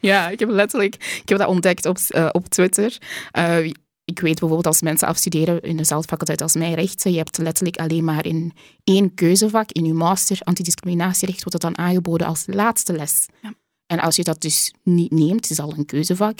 [0.02, 2.98] Ja, ik heb letterlijk ik heb dat ontdekt op, uh, op Twitter.
[3.38, 3.72] Uh,
[4.06, 7.78] ik weet bijvoorbeeld als mensen afstuderen in dezelfde faculteit als mij rechten, je hebt letterlijk
[7.78, 12.94] alleen maar in één keuzevak, in je master antidiscriminatierecht, wordt dat dan aangeboden als laatste
[12.94, 13.26] les.
[13.42, 13.54] Ja.
[13.86, 16.40] En als je dat dus niet neemt, het is al een keuzevak,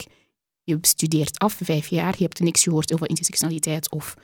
[0.64, 4.16] je studeert af vijf jaar, je hebt niks gehoord over intersectionaliteit of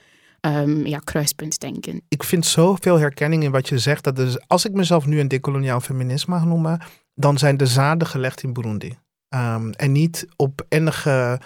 [0.41, 2.01] um, ja, kruispuntdenken.
[2.07, 4.03] Ik vind zoveel herkenning in wat je zegt.
[4.03, 6.81] Dat dus, als ik mezelf nu een decoloniaal feminist mag noemen,
[7.15, 8.97] dan zijn de zaden gelegd in Burundi.
[9.29, 11.39] Um, en niet op enige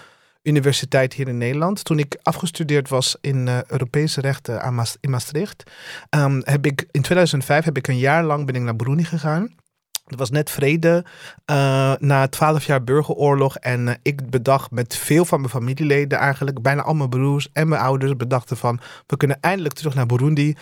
[0.45, 1.83] universiteit hier in Nederland.
[1.83, 5.63] Toen ik afgestudeerd was in uh, Europese rechten aan in Maastricht,
[6.09, 9.55] um, heb ik in 2005 heb ik een jaar lang ben ik naar Burundi gegaan.
[10.05, 11.05] Het was net vrede
[11.51, 13.57] uh, na twaalf jaar burgeroorlog.
[13.57, 17.67] En uh, ik bedacht met veel van mijn familieleden eigenlijk, bijna al mijn broers en
[17.67, 20.55] mijn ouders bedachten van, we kunnen eindelijk terug naar Burundi.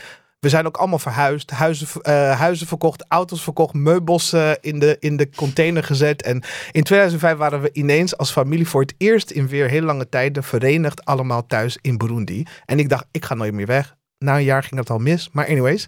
[0.44, 4.98] We zijn ook allemaal verhuisd, huizen, uh, huizen verkocht, auto's verkocht, meubels uh, in, de,
[5.00, 6.22] in de container gezet.
[6.22, 10.10] En in 2005 waren we ineens als familie voor het eerst in weer heel lange
[10.10, 12.46] tijden verenigd, allemaal thuis in Burundi.
[12.66, 15.30] En ik dacht, ik ga nooit meer weg Na een jaar ging dat al mis.
[15.32, 15.88] Maar anyways,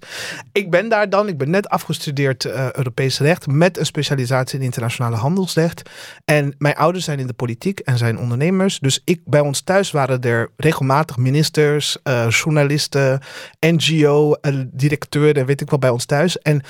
[0.51, 1.27] ik ben daar dan.
[1.27, 5.89] Ik ben net afgestudeerd eh Europees recht met een specialisatie in internationale handelsrecht.
[6.25, 8.79] En mijn ouders zijn in de politiek en zijn ondernemers.
[8.79, 13.19] Dus ik, bij ons thuis waren er regelmatig ministers, eh, journalisten,
[13.59, 16.39] NGO-directeuren, weet ik wel, bij ons thuis.
[16.39, 16.61] En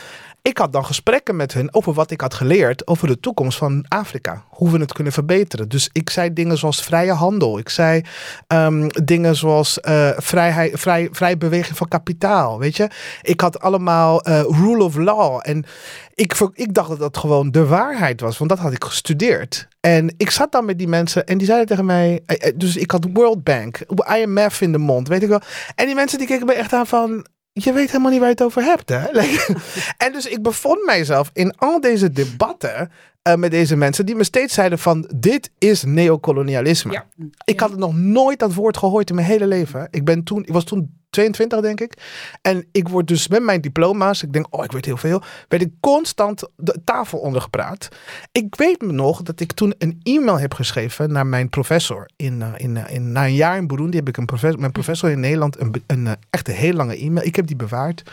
[0.47, 3.85] ik had dan gesprekken met hun over wat ik had geleerd over de toekomst van
[3.87, 4.43] Afrika.
[4.49, 5.69] Hoe we het kunnen verbeteren.
[5.69, 7.57] Dus ik zei dingen zoals vrije handel.
[7.57, 8.01] Ik zei
[8.47, 12.59] ehm, dingen zoals eh, vrijheid, vrij, vrij beweging van kapitaal.
[12.59, 12.89] Weet je,
[13.21, 15.39] ik had allemaal eh, rule of law.
[15.43, 15.65] En
[16.13, 19.67] ik, ik dacht dat dat gewoon de waarheid was, want dat had ik gestudeerd.
[19.79, 22.91] En ik zat dan met die mensen en die zeiden tegen mij, eh, dus ik
[22.91, 23.79] had World Bank,
[24.15, 25.41] IMF in de mond, weet ik wel.
[25.75, 27.25] En die mensen die keken me echt aan van,
[27.63, 29.11] je weet helemaal niet waar je het over hebt, hè?
[29.19, 29.55] Like,
[29.97, 32.91] en dus ik bevond mijzelf in al deze debatten
[33.21, 36.91] eh, met deze mensen die me steeds zeiden van, dit is neocolonialisme.
[36.91, 37.05] Ja.
[37.45, 39.87] Ik had nog nooit dat woord gehoord in mijn hele leven.
[39.91, 41.93] Ik, ben toen, ik was toen 22, denk ik.
[42.41, 45.63] En ik word dus met mijn diploma's, ik denk, oh, ik weet heel veel, werd
[45.63, 47.87] ik constant de tafel ondergepraat.
[48.31, 52.09] Ik weet nog dat ik toen een e-mail heb geschreven naar mijn professor.
[52.15, 54.71] In, eh, in, eh, in, na een jaar in Burundi heb ik een professor, mijn
[54.71, 57.25] professor in Nederland een, be- een, eh, echt een heel lange e-mail.
[57.25, 58.03] Ik heb die bewaard.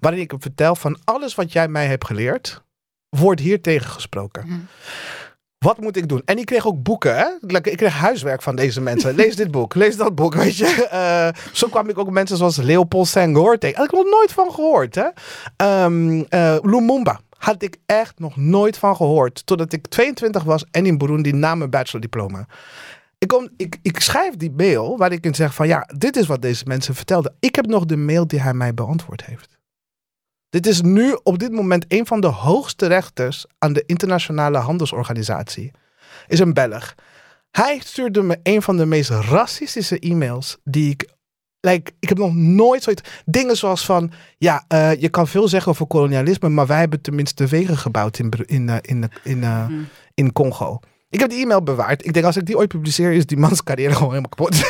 [0.00, 2.62] Waarin ik hem vertel van alles wat jij mij hebt geleerd,
[3.08, 4.46] wordt hier tegengesproken.
[4.46, 4.58] Mhm.
[5.62, 6.22] Wat moet ik doen?
[6.24, 7.16] En ik kreeg ook boeken.
[7.16, 7.26] Hè?
[7.62, 9.14] Ik kreeg huiswerk van deze mensen.
[9.22, 10.34] Lees dit boek, lees dat boek.
[10.34, 10.86] Weet je?
[10.90, 13.76] Eh, zo kwam ik ook mensen zoals Leopold Senghor tegen.
[13.76, 14.94] Had ik nog nooit van gehoord.
[14.94, 15.08] Hè?
[15.56, 19.46] Ehm, eh, Lumumba had ik echt nog nooit van gehoord.
[19.46, 22.46] Totdat ik 22 was en in Burundi na mijn bachelordiploma.
[23.18, 26.26] Ik, kom, ik, ik schrijf die mail waar ik in zeg van ja, dit is
[26.26, 27.34] wat deze mensen vertelden.
[27.40, 29.58] Ik heb nog de mail die hij mij beantwoord heeft.
[30.52, 35.70] Dit is nu op dit moment een van de hoogste rechters aan de internationale handelsorganisatie.
[36.26, 36.94] Is een Belg.
[37.50, 41.08] Hij stuurde me een van de meest racistische e-mails die ik.
[41.60, 43.02] Like, ik heb nog nooit zoiets.
[43.24, 44.12] Dingen zoals van.
[44.38, 48.30] Ja, eh, je kan veel zeggen over kolonialisme, maar wij hebben tenminste wegen gebouwd in,
[48.30, 49.66] Bru- in, eh, in, in, eh,
[50.14, 50.80] in Congo.
[51.12, 52.04] Ik heb die e-mail bewaard.
[52.06, 54.60] Ik denk als ik die ooit publiceer, is die mans carrière gewoon helemaal kapot.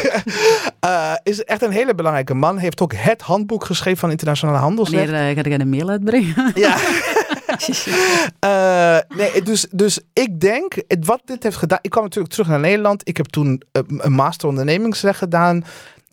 [0.81, 2.59] Eh, is echt een hele belangrijke man.
[2.59, 5.11] Heeft ook het handboek geschreven van internationale handelsrecht.
[5.11, 6.53] Wanneer eh, ga jij een mail uitbrengen?
[6.55, 6.77] Ja.
[8.39, 11.79] Eh, nee, dus, dus ik denk, het- wat dit heeft gedaan.
[11.83, 13.09] Ik kwam natuurlijk terug naar Nederland.
[13.09, 15.65] Ik heb toen een master ondernemingsrecht gedaan.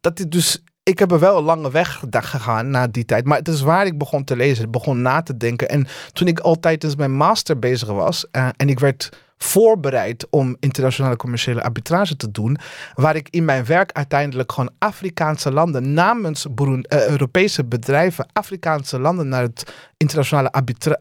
[0.01, 0.63] Dat dit dus.
[0.89, 3.25] Ik heb er wel een lange weg gegaan na die tijd.
[3.25, 4.65] Maar het is waar ik begon te lezen.
[4.65, 5.69] Ik begon na te denken.
[5.69, 8.25] En toen ik altijd dus mijn master bezig was.
[8.31, 12.57] eh, en ik werd voorbereid om internationale commerciële arbitrage te doen.
[12.93, 19.27] Waar ik in mijn werk uiteindelijk gewoon Afrikaanse landen namens eh, Europese bedrijven, Afrikaanse landen
[19.27, 20.49] naar het internationale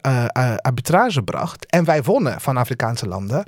[0.01, 1.65] eh, arbitrage bracht.
[1.65, 3.45] En wij wonnen van Afrikaanse landen.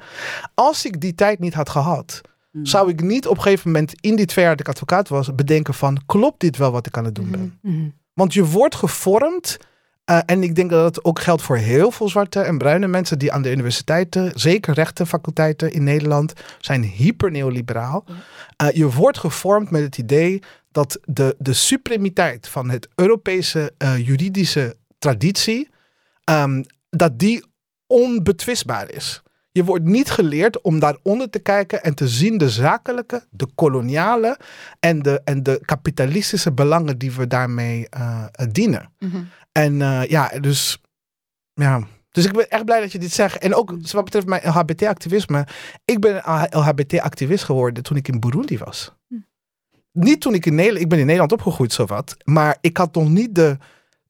[0.53, 2.21] Als ik die tijd niet had gehad,
[2.63, 5.35] zou ik niet op een gegeven moment in die twee jaar dat ik advocaat was,
[5.35, 7.59] bedenken van klopt dit wel wat ik aan het doen ben?
[7.61, 7.89] Mhm.
[8.13, 9.57] Want je wordt gevormd.
[10.05, 13.19] eh, en ik denk dat het ook geldt voor heel veel zwarte en bruine mensen
[13.19, 18.03] die aan de universiteiten, zeker rechtenfaculteiten in Nederland, zijn hyper neoliberaal.
[18.57, 23.97] Eh, je wordt gevormd met het idee dat de, de supremiteit van het Europese eh,
[24.07, 25.69] juridische traditie,
[26.23, 27.43] ehm, dat die
[27.87, 29.21] onbetwistbaar is.
[29.51, 34.39] Je wordt niet geleerd om daaronder te kijken en te zien de zakelijke, de koloniale
[34.79, 38.91] en de, en de kapitalistische belangen die we daarmee eh, dienen.
[38.99, 39.23] Mhm.
[39.51, 40.81] En eh, ja, dus
[41.53, 41.87] ja.
[42.11, 43.37] Dus ik ben echt blij dat je dit zegt.
[43.37, 45.47] En ook wat betreft mijn LHBT-activisme.
[45.85, 48.93] Ik ben een LHBT-activist geworden toen ik in Burundi was.
[49.91, 50.83] Niet toen ik in Nederland...
[50.83, 52.17] Ik ben in Nederland opgegroeid, zowat.
[52.23, 53.57] Maar ik had nog niet de...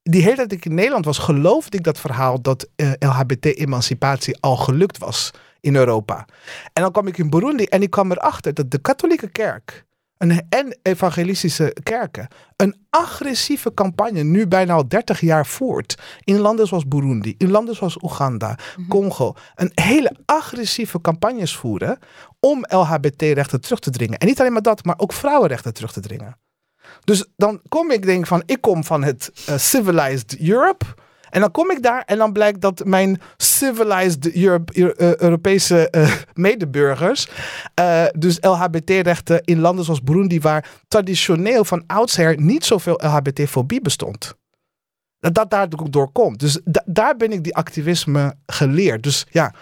[0.03, 4.37] Die hele tijd dat ik in Nederland was, geloofde ik dat verhaal dat eh, LHBT-emancipatie
[4.39, 6.25] al gelukt was in Europa.
[6.73, 9.85] En dan kwam ik in Burundi en ik kwam erachter dat de katholieke kerk
[10.17, 15.95] een, en evangelistische kerken een agressieve campagne nu bijna al 30 jaar voert.
[16.23, 18.57] In landen zoals Burundi, in landen zoals Oeganda,
[18.89, 19.33] Congo.
[19.55, 21.99] Een hele agressieve campagnes voeren
[22.39, 24.17] om LHBT-rechten terug te dringen.
[24.17, 26.37] En niet alleen maar dat, maar ook vrouwenrechten terug te dringen.
[27.03, 30.85] Dus dan kom ik denk van, ik kom van het eh, civilized Europe.
[31.29, 35.89] En dan kom ik daar en dan blijkt dat mijn civilized Europe, Eu- eh, Europese
[35.89, 37.27] eh, medeburgers,
[37.73, 44.33] eh, dus LHBT-rechten in landen zoals Burundi, waar traditioneel van oudsher niet zoveel LHBT-fobie bestond.
[45.19, 46.39] Dat dat daar ook door komt.
[46.39, 49.03] Dus da- daar ben ik die activisme geleerd.
[49.03, 49.53] Dus ja,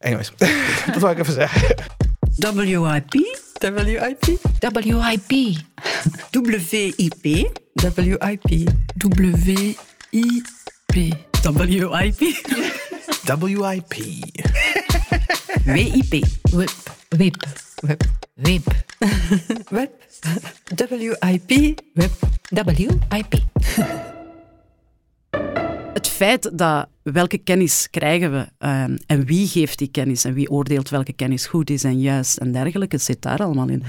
[0.00, 0.32] anyways,
[0.92, 1.74] dat wil ik even zeggen.
[2.36, 5.30] WIP, WIP, WIP.
[6.32, 6.60] WIP,
[7.82, 8.70] WIP, WIP.
[13.26, 13.96] WIP, WIP.
[15.66, 16.24] WIP.
[16.52, 16.70] Whip.
[17.16, 17.36] Whip.
[17.82, 18.00] Web.
[18.34, 18.66] Whip.
[19.70, 19.90] Web.
[20.76, 21.78] WIP.
[21.94, 22.12] Whip.
[23.10, 23.34] WIP.
[25.92, 30.50] Het feit dat welke kennis krijgen we ehm, en wie geeft die kennis en wie
[30.50, 33.82] oordeelt welke kennis goed is en juist en dergelijke, zit daar allemaal in.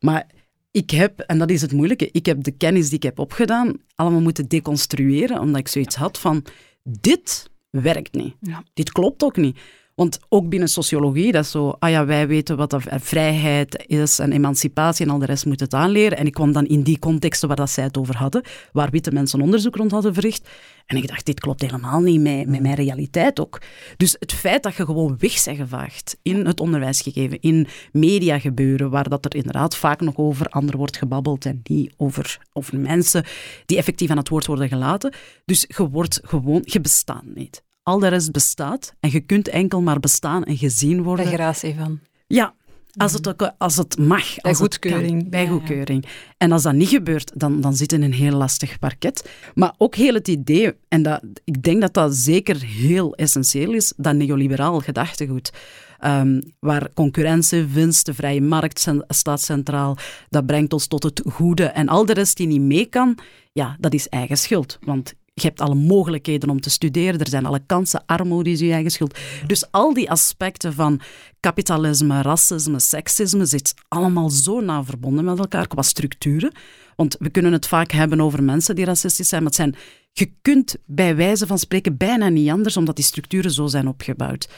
[0.00, 0.26] Maar
[0.70, 3.76] ik heb, en dat is het moeilijke, ik heb de kennis die ik heb opgedaan
[3.94, 6.44] allemaal moeten deconstrueren, omdat ik zoiets had van,
[6.82, 8.34] dit werkt niet.
[8.40, 8.64] Ja.
[8.74, 9.58] Dit klopt ook niet.
[10.00, 14.32] Want ook binnen sociologie, dat zo, ah ja, wij weten wat dat vrijheid is en
[14.32, 16.18] emancipatie en al de rest moet het aanleren.
[16.18, 19.12] En ik kwam dan in die contexten waar dat zij het over hadden, waar witte
[19.12, 20.48] mensen onderzoek rond hadden verricht.
[20.86, 23.60] En ik dacht, dit klopt helemaal niet met, met mijn realiteit ook.
[23.96, 29.24] Dus het feit dat je gewoon weg bent in het onderwijsgegeven, in mediagebeuren, waar dat
[29.24, 33.24] er inderdaad vaak nog over anderen wordt gebabbeld en niet over, over mensen
[33.66, 35.14] die effectief aan het woord worden gelaten.
[35.44, 37.62] Dus je wordt gewoon, je bestaat niet.
[37.90, 41.24] Al de rest bestaat en je kunt enkel maar bestaan en gezien worden.
[41.24, 42.00] Bij gratie van.
[42.26, 42.54] Ja,
[42.96, 44.34] als het, ook, als het mag.
[44.34, 45.20] Bij als goedkeuring.
[45.20, 45.52] kan, bij Ja, ja.
[45.52, 46.06] goedkeuring.
[46.36, 49.30] En als dat niet gebeurt, dan, dan zit je in een heel lastig parket.
[49.54, 53.92] Maar ook heel het idee, en dat, ik denk dat dat zeker heel essentieel is,
[53.96, 55.52] dat neoliberaal gedachtegoed.
[55.98, 59.96] Ehm, waar concurrentie, winst, de vrije markt staat centraal.
[60.28, 61.64] Dat brengt ons tot het goede.
[61.64, 63.18] En al de rest die niet mee kan,
[63.52, 64.78] ja, dat is eigen schuld.
[64.80, 68.72] Want je hebt alle mogelijkheden om te studeren, er zijn alle kansen, armoede is je
[68.72, 69.18] eigen schuld.
[69.46, 71.00] Dus al die aspecten van
[71.40, 76.52] kapitalisme, racisme, seksisme zit allemaal zo nauw verbonden met elkaar qua structuren.
[76.96, 79.74] Want we kunnen het vaak hebben over mensen die racistisch zijn, maar het zijn,
[80.12, 84.48] je kunt bij wijze van spreken bijna niet anders, omdat die structuren zo zijn opgebouwd.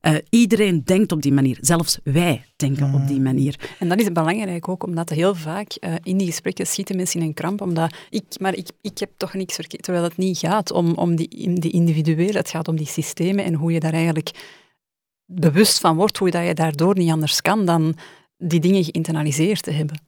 [0.00, 3.74] Eh, iedereen denkt op die manier, zelfs wij denken op die manier.
[3.78, 7.26] En dat is belangrijk ook, omdat heel vaak eh, in die gesprekken schieten mensen in
[7.26, 10.70] een kramp, omdat ik, maar ik, ik heb toch niks verkeerd, terwijl het niet gaat
[10.70, 13.92] om, om die, in die individuele, het gaat om die systemen en hoe je daar
[13.92, 14.30] eigenlijk
[15.24, 17.96] bewust van wordt, hoe dat je daardoor niet anders kan dan
[18.38, 20.00] die dingen geïnternaliseerd te hebben.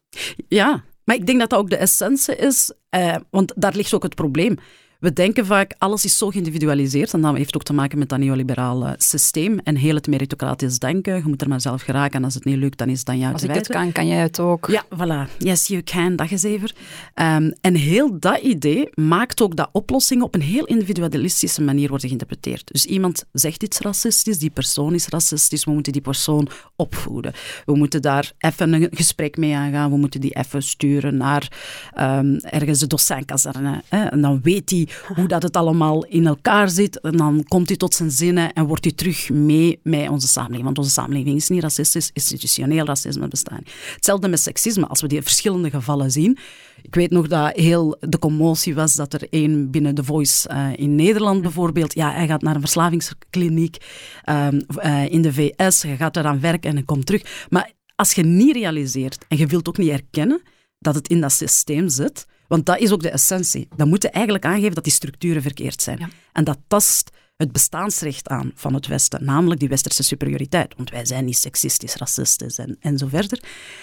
[0.48, 4.02] Ja, maar ik denk dat dat ook de essentie is, eh, want daar ligt ook
[4.02, 4.56] het probleem.
[4.98, 8.18] We denken vaak, alles is zo geïndividualiseerd en dat heeft ook te maken met dat
[8.18, 11.16] neoliberale systeem en heel het meritocratisch denken.
[11.16, 13.18] Je moet er maar zelf geraken en als het niet lukt, dan is het aan
[13.18, 14.66] jou Als ik het kan, kan jij het ook.
[14.66, 15.36] Ja, voilà.
[15.38, 16.70] Yes, you can, dat is even.
[17.14, 22.06] Ehm, en heel dat idee maakt ook dat oplossingen op een heel individualistische manier worden
[22.06, 22.72] geïnterpreteerd.
[22.72, 27.32] Dus iemand zegt iets racistisch, die persoon is racistisch, we moeten die persoon opvoeden.
[27.64, 31.52] We moeten daar even een gesprek mee aangaan, we moeten die even sturen naar
[31.92, 33.82] ehm, ergens de docentkazerne.
[33.88, 34.04] Hè?
[34.04, 34.70] En dan weet
[35.14, 38.66] hoe dat het allemaal in elkaar zit en dan komt hij tot zijn zinnen en
[38.66, 40.64] wordt hij terug mee met onze samenleving.
[40.64, 43.72] Want onze samenleving is niet racistisch, institutioneel racisme bestaat niet.
[43.94, 46.38] Hetzelfde met seksisme, als we die verschillende gevallen zien.
[46.82, 50.66] Ik weet nog dat heel de commotie was dat er één binnen The Voice eh,
[50.76, 53.76] in Nederland bijvoorbeeld, ja, hij gaat naar een verslavingskliniek
[54.24, 57.46] ehm, eh, in de VS, hij gaat eraan werken en hij komt terug.
[57.48, 60.42] Maar als je niet realiseert en je wilt ook niet erkennen
[60.78, 63.68] dat het in dat systeem zit, want dat is ook de essentie.
[63.76, 65.98] Dan moet je eigenlijk aangeven dat die structuren verkeerd zijn.
[65.98, 66.08] Ja.
[66.32, 70.74] En dat tast het bestaansrecht aan van het Westen, namelijk die westerse superioriteit.
[70.76, 73.42] Want wij zijn niet seksistisch, racistisch en, en zo verder.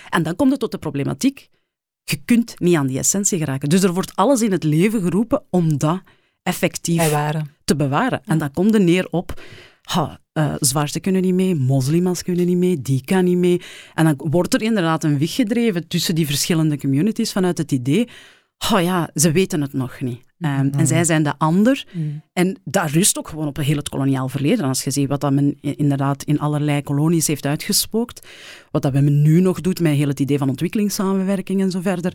[0.09, 1.49] En dan komt het tot de problematiek.
[2.03, 3.69] Je kunt niet aan die essentie geraken.
[3.69, 6.01] Dus er wordt alles in het leven geroepen om dat
[6.43, 7.11] effectief
[7.63, 8.21] te bewaren.
[8.25, 9.41] En dan komt er neer op,
[9.81, 13.61] ha, eh, zwaarste kunnen niet mee, moslims kunnen niet mee, die kan niet mee.
[13.93, 18.09] En dan wordt er inderdaad een weg gedreven tussen die verschillende communities vanuit het idee,
[18.73, 20.23] oh ja, ze weten het nog niet.
[20.39, 21.85] Um, En zij zijn de ander.
[22.33, 24.65] En daar rust ook gewoon op heel het koloniaal verleden.
[24.65, 28.27] Als je ziet wat dat men inderdaad in allerlei kolonies heeft uitgespookt,
[28.71, 32.13] wat dat men nu nog doet met heel het idee van ontwikkelingssamenwerking en zo verder,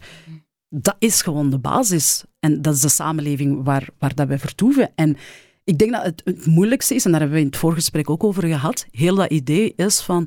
[0.68, 2.24] dat is gewoon de basis.
[2.40, 4.90] En dat is de samenleving waar, waar dat wij vertoeven.
[4.94, 5.16] En
[5.64, 8.24] ik denk dat het, het moeilijkste is, en daar hebben we in het voorgesprek ook
[8.24, 10.26] over gehad, heel dat idee is van,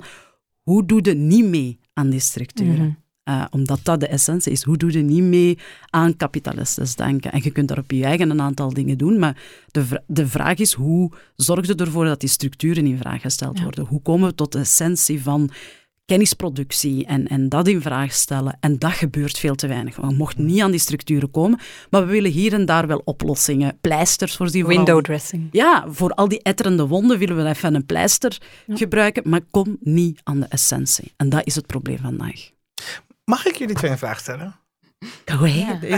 [0.61, 3.02] hoe doe je niet mee aan die structuren?
[3.23, 4.63] Eh, omdat dat de essentie is.
[4.63, 5.57] Hoe doe je niet mee
[5.89, 7.31] aan kapitalistisch denken?
[7.31, 9.37] En je kunt daar op je eigen een aantal dingen doen, maar
[9.71, 13.85] de, de vraag is, hoe zorg je ervoor dat die structuren in vraag gesteld worden?
[13.85, 15.49] Hoe komen we tot de essentie van
[16.05, 18.57] kennisproductie en, en dat in vraag stellen?
[18.59, 19.95] En dat gebeurt veel te weinig.
[19.95, 21.59] We mochten niet aan die structuren komen,
[21.89, 25.47] maar we willen hier en daar wel oplossingen, pleisters voor die Window dressing.
[25.51, 30.19] ja, voor al die etterende wonden willen we even een pleister gebruiken, maar kom niet
[30.23, 31.13] aan de essentie.
[31.17, 32.52] En dat is het probleem vandaag.
[33.25, 34.55] Mag ik jullie twee een vraag stellen?
[35.25, 35.79] Go ahead.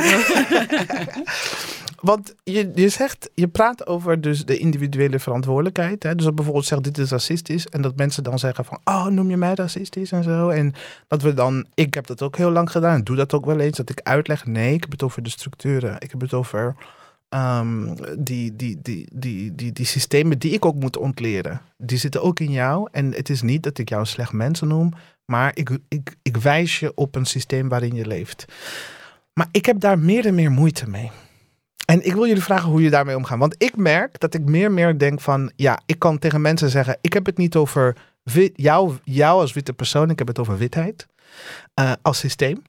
[2.05, 6.03] Want je, je zegt, je praat over dus de individuele verantwoordelijkheid.
[6.03, 6.15] Hè?
[6.15, 7.67] Dus dat bijvoorbeeld zegt dit is racistisch.
[7.67, 10.49] En dat mensen dan zeggen van, oh noem je mij racistisch en zo.
[10.49, 10.73] En
[11.07, 13.01] dat we dan, ik heb dat ook heel lang gedaan.
[13.01, 13.77] Doe dat ook wel eens.
[13.77, 15.95] Dat ik uitleg, nee, ik heb het over de structuren.
[15.99, 16.75] Ik heb het over
[17.29, 21.61] ehm, die, die, die, die, die, die systemen die ik ook moet ontleren.
[21.77, 22.87] Die zitten ook in jou.
[22.91, 24.93] En het is niet dat ik jou een slecht mensen noem.
[25.25, 28.45] Maar ik, ik, ik wijs je op een systeem waarin je leeft.
[29.33, 31.11] Maar ik heb daar meer en meer moeite mee.
[31.85, 33.39] En ik wil jullie vragen hoe je daarmee omgaat.
[33.39, 35.51] Want ik merk dat ik meer en meer denk van...
[35.55, 36.97] Ja, ik kan tegen mensen zeggen...
[37.01, 37.95] Ik heb het niet over
[38.55, 40.09] jou, jou als witte persoon.
[40.09, 41.07] Ik heb het over witheid.
[41.73, 42.61] eh, als systeem.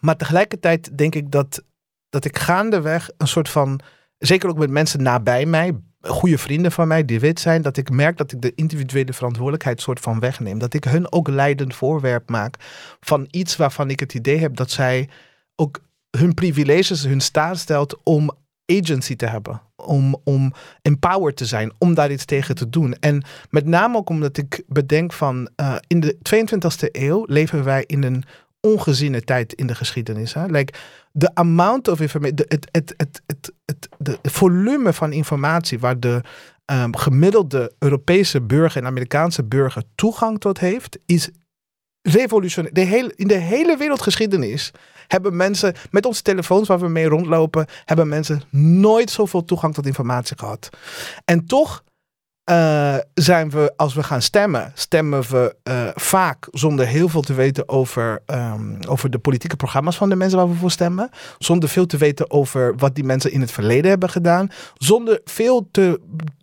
[0.00, 1.62] Maar tegelijkertijd denk ik dat,
[2.08, 3.80] dat ik gaandeweg een soort van...
[4.18, 5.72] Zeker ook met mensen nabij mij...
[6.00, 7.62] Goede vrienden van mij die wit zijn.
[7.62, 10.58] Dat ik merk dat ik de individuele verantwoordelijkheid soort van wegneem.
[10.58, 12.54] Dat ik hun ook leidend voorwerp maak.
[13.00, 15.08] Van iets waarvan ik het idee heb dat zij
[15.54, 15.80] ook
[16.10, 18.30] hun privileges, hun staat stelt om
[18.66, 19.62] agency te hebben.
[19.76, 22.94] Om, om empowered te zijn, om daar iets tegen te doen.
[22.94, 27.84] En met name ook omdat ik bedenk van eh, in de 22e eeuw leven wij
[27.86, 28.24] in een
[28.60, 30.34] ongeziene tijd in de geschiedenis.
[30.34, 30.46] Hè?
[30.46, 30.72] Like,
[31.18, 36.20] de amount of information, het, het, het, het, het, de volume van informatie waar de
[36.64, 41.30] ehm, gemiddelde Europese burger en Amerikaanse burger toegang tot heeft, is
[42.02, 42.74] revolutionair.
[42.74, 44.70] De hele, in de hele wereldgeschiedenis
[45.06, 49.86] hebben mensen met onze telefoons waar we mee rondlopen, hebben mensen nooit zoveel toegang tot
[49.86, 50.68] informatie gehad.
[51.24, 51.84] En toch
[52.46, 57.34] eh, zijn we, als we gaan stemmen, stemmen we eh, vaak zonder heel veel te
[57.34, 61.10] weten over, ehm, over de politieke programma's van de mensen waar we voor stemmen.
[61.38, 64.48] Zonder veel te weten over wat die mensen in het verleden hebben gedaan.
[64.74, 66.00] Zonder veel te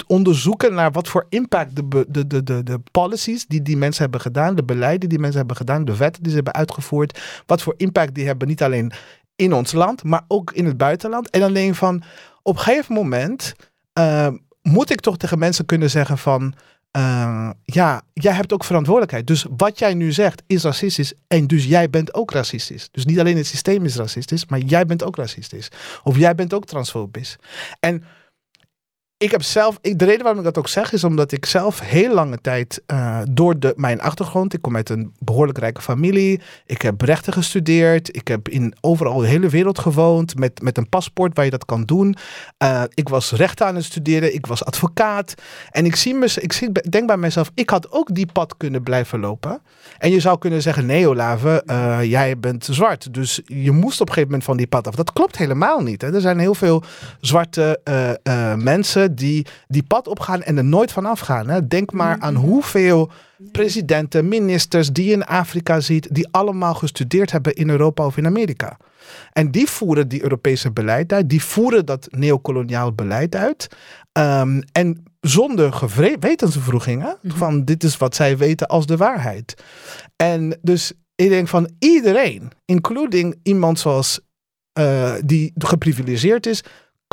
[0.08, 4.22] onderzoeken naar wat voor impact de, de, de, de, de policies die die mensen hebben
[4.22, 7.74] gedaan, de beleiden die mensen hebben gedaan, de wetten die ze hebben uitgevoerd, wat voor
[7.78, 8.92] impact die hebben niet alleen
[9.36, 11.30] in ons land, maar ook in het buitenland.
[11.30, 12.04] En je van,
[12.42, 13.56] op een gegeven moment
[13.94, 14.28] eh,
[14.64, 16.54] moet ik toch tegen mensen kunnen zeggen van,
[16.92, 19.28] eh, ja, jij hebt ook verantwoordelijkheid.
[19.28, 22.90] Dus wat jij nu zegt is racistisch en dus jij bent ook racistisch.
[22.92, 25.70] Dus niet alleen het systeem is racistisch, maar jij bent ook racistisch.
[26.04, 27.36] Of jij bent ook transfobisch.
[27.80, 28.04] En
[29.18, 31.80] ik heb zelf, ik, de reden waarom ik dat ook zeg, is omdat ik zelf
[31.80, 36.42] heel lange tijd eh, door de, mijn achtergrond, ik kom uit een behoorlijk rijke familie,
[36.66, 40.90] ik heb rechten gestudeerd, ik heb in overal de hele wereld gewoond met, met een
[40.90, 42.16] paspoort waar je dat kan doen.
[42.58, 45.34] Eh, ik was rechten aan het studeren, ik was advocaat
[45.70, 48.84] en ik, zie me, ik zie, denk bij mezelf, ik had ook die pad kunnen
[48.84, 49.62] blijven lopen.
[49.98, 54.08] En je zou kunnen zeggen, nee Olave, eh, jij bent zwart, dus je moest op
[54.08, 54.96] een gegeven moment van die pad af.
[54.96, 56.02] Dat klopt helemaal niet.
[56.02, 56.14] Hè?
[56.14, 56.84] Er zijn heel veel
[57.20, 58.56] zwarte eh,
[59.04, 61.50] mensen die die pad opgaan en er nooit van afgaan.
[61.50, 61.68] Hè?
[61.68, 63.12] Denk maar aan hoeveel
[63.52, 68.26] presidenten, ministers die je in Afrika ziet, die allemaal gestudeerd hebben in Europa of in
[68.26, 68.78] Amerika.
[69.34, 73.68] En die voeren die Europese beleid uit, die voeren dat neocoloniaal beleid uit.
[74.12, 79.64] Ehm, en zonder gewetensvervroegingen van dit is wat zij weten als de waarheid.
[80.16, 84.20] En dus ik denk van iedereen, including iemand zoals
[84.74, 86.64] eh, die geprivilegeerd is,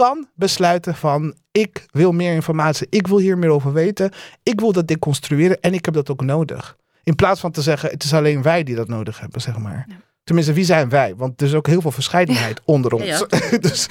[0.00, 4.72] kan besluiten van ik wil meer informatie, ik wil hier meer over weten, ik wil
[4.72, 6.76] dat deconstrueren en ik heb dat ook nodig.
[7.02, 9.86] In plaats van te zeggen het is alleen wij die dat nodig hebben, zeg maar.
[10.24, 11.16] Tenminste, wie zijn wij?
[11.16, 13.04] Want er is ook heel veel verscheidenheid onder ons.
[13.04, 13.26] Ja,
[13.68, 13.86] dus,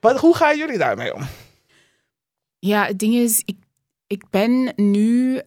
[0.00, 1.26] maar hoe gaan jullie daarmee om?
[2.58, 3.56] Ja, het ding is, ik,
[4.06, 5.40] ik ben nu.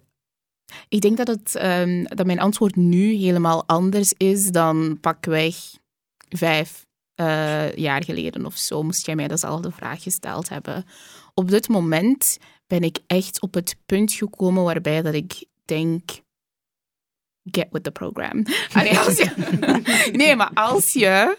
[0.89, 5.55] Ik denk dat, het, ehm, dat mijn antwoord nu helemaal anders is dan pakweg
[6.29, 6.85] vijf
[7.15, 8.83] eh, jaar geleden of zo.
[8.83, 10.85] Moest jij mij dezelfde vraag gesteld hebben.
[11.33, 12.37] Op dit moment
[12.67, 16.21] ben ik echt op het punt gekomen waarbij dat ik denk.
[17.51, 18.43] Get with the program.
[20.19, 21.37] Nee, maar als je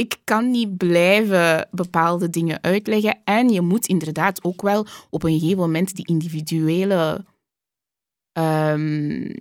[0.00, 3.20] ik kan niet blijven bepaalde dingen uitleggen.
[3.24, 7.24] En je moet inderdaad ook wel op een gegeven moment die individuele
[8.32, 9.32] ehm,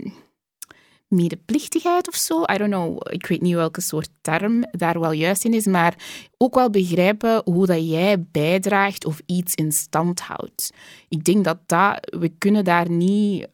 [1.10, 2.42] medeplichtigheid of zo.
[2.42, 5.96] I don't know, ik weet niet welke soort term daar wel juist in is, maar
[6.38, 10.74] ook wel begrijpen hoe dat jij bijdraagt of iets in stand houdt.
[11.08, 13.48] Ik denk dat dat, we kunnen daar niet...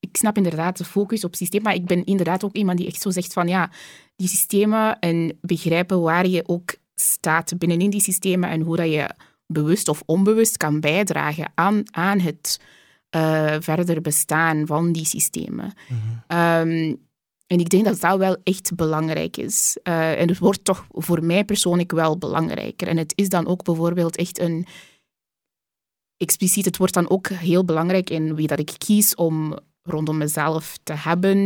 [0.00, 3.00] Ik snap inderdaad de focus op systeem, maar ik ben inderdaad ook iemand die echt
[3.00, 3.70] zo zegt van ja,
[4.16, 9.10] die systemen en begrijpen waar je ook staat binnenin die systemen en hoe dat je
[9.46, 12.60] bewust of onbewust kan bijdragen aan, aan het
[13.16, 15.72] uh, verder bestaan van die systemen.
[16.28, 17.08] Um,
[17.46, 19.78] en ik denk dat dat wel echt belangrijk is.
[19.84, 22.88] Uh, en het wordt toch voor mij persoonlijk wel belangrijker.
[22.88, 24.66] En het is dan ook bijvoorbeeld echt een...
[26.16, 30.78] Expliciet, het wordt dan ook heel belangrijk in wie dat ik kies om rondom mezelf
[30.82, 31.38] te hebben,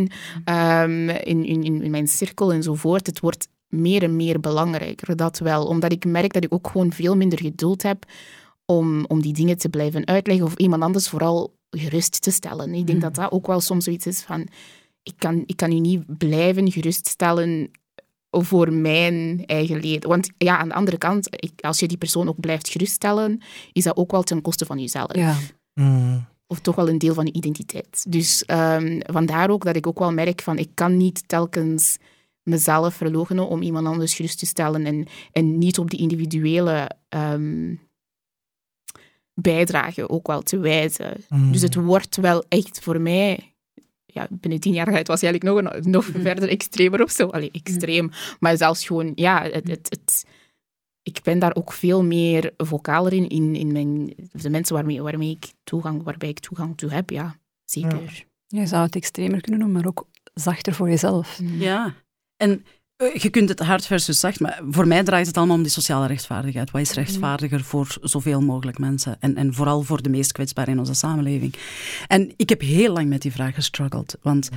[0.45, 3.07] um, in, in, in mijn cirkel enzovoort.
[3.07, 5.67] Het wordt meer en meer belangrijker, dat wel.
[5.67, 8.05] Omdat ik merk dat ik ook gewoon veel minder geduld heb
[8.67, 12.75] om, om die dingen te blijven uitleggen of iemand anders vooral gerust te stellen.
[12.75, 14.49] Ik denk dat dat ook wel soms zoiets is van...
[15.03, 17.71] Ik kan, ik kan u niet blijven geruststellen
[18.31, 20.09] voor mijn eigen leden.
[20.09, 21.29] Want ja, aan de andere kant,
[21.61, 23.41] als je die persoon ook blijft geruststellen,
[23.73, 25.17] is dat ook wel ten koste van jezelf.
[25.17, 25.37] Ja.
[25.75, 26.27] Mm.
[26.47, 28.05] Of toch wel een deel van je identiteit.
[28.09, 31.99] Dus um, vandaar ook dat ik ook wel merk van, ik kan niet telkens
[32.43, 37.75] mezelf verloochenen om iemand anders gerust te stellen en, en niet op die individuele ehm,
[39.35, 41.25] bijdrage ook wel te wijzen.
[41.29, 41.53] Mm.
[41.53, 43.49] Dus het wordt wel echt voor mij...
[44.07, 47.29] Ja, binnen tien jaar het was eigenlijk nog, een, nog verder extremer of zo.
[47.29, 48.11] Allee, extreem.
[48.41, 50.27] Maar zelfs gewoon, ja, het, het, het,
[51.03, 55.31] ik ben daar ook veel meer vocaler in, in, in mijn, de mensen waarmee, waarmee
[55.31, 57.37] ik toegang, waarbij ik toegang toe heb, ja.
[57.65, 58.25] Zeker.
[58.47, 61.41] Je zou het extremer kunnen noemen, maar ook zachter voor jezelf.
[61.43, 61.95] Ja,
[62.37, 62.65] en
[62.97, 66.07] je kunt het hard versus zacht, maar voor mij draait het allemaal om die sociale
[66.07, 66.71] rechtvaardigheid.
[66.71, 69.17] Wat is rechtvaardiger voor zoveel mogelijk mensen?
[69.21, 71.55] En, en vooral voor de meest kwetsbaren in onze samenleving.
[72.07, 74.49] En ik heb heel lang met die vraag gestruggeld, want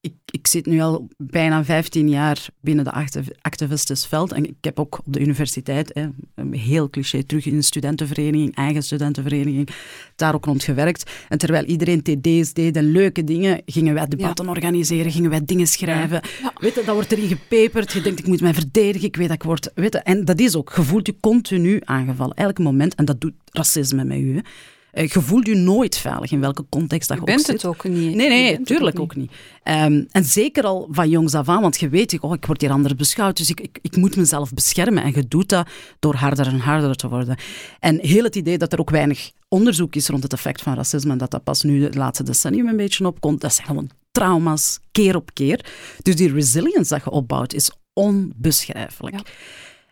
[0.00, 4.78] ik, ik zit nu al bijna 15 jaar binnen de activ- activistisveld en ik heb
[4.78, 9.68] ook op de universiteit, hè, een heel cliché, terug in een studentenvereniging, eigen studentenvereniging,
[10.16, 11.10] daar ook rond gewerkt.
[11.28, 15.66] En terwijl iedereen TD's deed en leuke dingen, gingen wij debatten organiseren, gingen wij dingen
[15.66, 16.20] schrijven.
[16.54, 19.36] Weet je, dat wordt erin gepeperd, je denkt ik moet mij verdedigen, ik weet dat
[19.36, 19.70] ik word...
[19.74, 23.20] Weet je, en dat is ook, je voelt je continu aangevallen, elk moment, en dat
[23.20, 24.34] doet racisme met u.
[24.34, 24.40] Hè.
[24.92, 27.62] Eh, Je voelt je nooit veilig in welke context dat Je je ook bent zit.
[27.62, 28.14] het ook niet.
[28.14, 29.32] Nee, nee, tuurlijk ook niet.
[29.62, 32.70] Ehm, en zeker al van jongs af aan, want je weet, oh, ik word hier
[32.70, 35.02] anders beschouwd, dus ik, ik, ik moet mezelf beschermen.
[35.02, 35.68] En je doet dat
[35.98, 37.36] door harder en harder te worden.
[37.80, 41.12] En heel het idee dat er ook weinig onderzoek is rond het effect van racisme
[41.12, 44.78] en dat dat pas nu het laatste decennium een beetje opkomt, dat zijn gewoon trauma's,
[44.92, 45.64] keer op keer.
[46.02, 49.14] Dus die resilience dat je opbouwt, is onbeschrijfelijk.
[49.16, 49.22] Ja.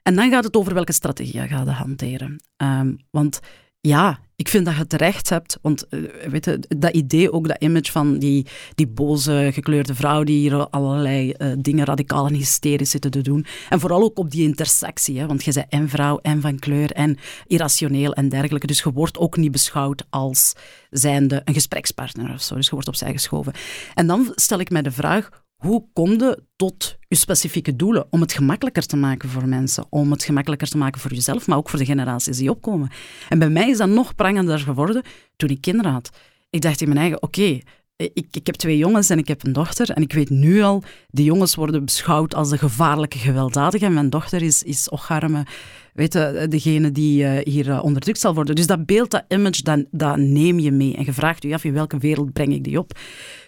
[0.03, 2.37] En dan gaat het over welke strategie je gaat hanteren.
[2.57, 3.41] Ehm, want
[3.81, 7.49] ja, ik vind dat je het recht hebt, want eh, weet je, dat idee, ook
[7.49, 12.35] dat image van die, die boze gekleurde vrouw die hier allerlei eh, dingen radicaal en
[12.35, 13.47] hysterisch zitten te doen.
[13.69, 16.93] En vooral ook op die intersectie, hè, want je bent en vrouw en van kleur
[16.93, 18.67] en irrationeel en dergelijke.
[18.67, 20.53] Dus je wordt ook niet beschouwd als
[20.91, 22.55] zijnde een gesprekspartner of zo.
[22.55, 23.53] Dus je wordt opzij geschoven.
[23.95, 28.07] En dan stel ik mij de vraag, hoe kom je tot je specifieke doelen?
[28.11, 31.57] Om het gemakkelijker te maken voor mensen, om het gemakkelijker te maken voor jezelf, maar
[31.57, 32.91] ook voor de generaties die opkomen.
[33.29, 35.03] En bij mij is dat nog prangender geworden
[35.37, 36.11] toen ik kinderen had.
[36.51, 37.61] Ik dacht in mijn eigen, oké,
[37.97, 39.91] ik, ik heb twee jongens en ik heb een dochter.
[39.91, 43.85] En ik weet nu al, die jongens worden beschouwd als de gevaarlijke gewelddadige.
[43.85, 45.47] En mijn dochter is, is ocharme,
[45.93, 48.55] weet je, degene die eh, hier eh, onderdrukt zal worden.
[48.55, 50.97] Dus dat beeld, dat image, dat, dat neem je mee.
[50.97, 52.93] En je vraagt je af, in welke wereld breng ik die op?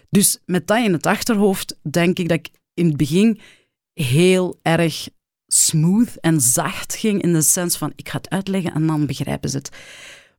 [0.09, 3.39] Dus met dat in het achterhoofd denk ik dat ik in het begin
[3.93, 5.09] heel erg
[5.47, 9.49] smooth en zacht ging in de sens van ik ga het uitleggen en dan begrijpen
[9.49, 9.69] ze het.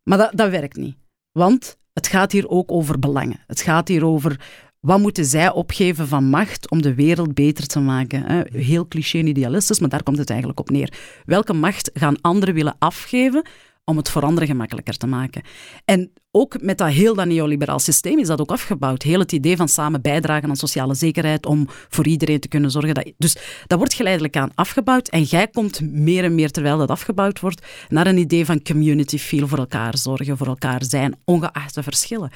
[0.05, 0.97] Maar dat, dat werkt niet.
[1.33, 3.41] Want het gaat hier ook over belangen.
[3.47, 4.41] Het gaat hier over
[4.81, 8.47] wat moeten zij opgeven van macht om de wereld beter te maken.
[8.53, 10.93] Heel cliché idealistisch, maar daar komt het eigenlijk op neer.
[11.25, 13.43] Welke macht gaan anderen willen afgeven
[13.85, 15.43] om het voor anderen gemakkelijker te maken?
[15.85, 19.03] En ook met dat heel dat neoliberaal systeem is dat ook afgebouwd.
[19.03, 22.95] Heel het idee van samen bijdragen aan sociale zekerheid om voor iedereen te kunnen zorgen.
[22.95, 26.91] Dat, dus dat wordt geleidelijk aan afgebouwd en jij komt meer en meer, terwijl dat
[26.91, 31.75] afgebouwd wordt, naar een idee van community feel, voor elkaar zorgen, voor elkaar zijn, ongeacht
[31.75, 32.31] de verschillen.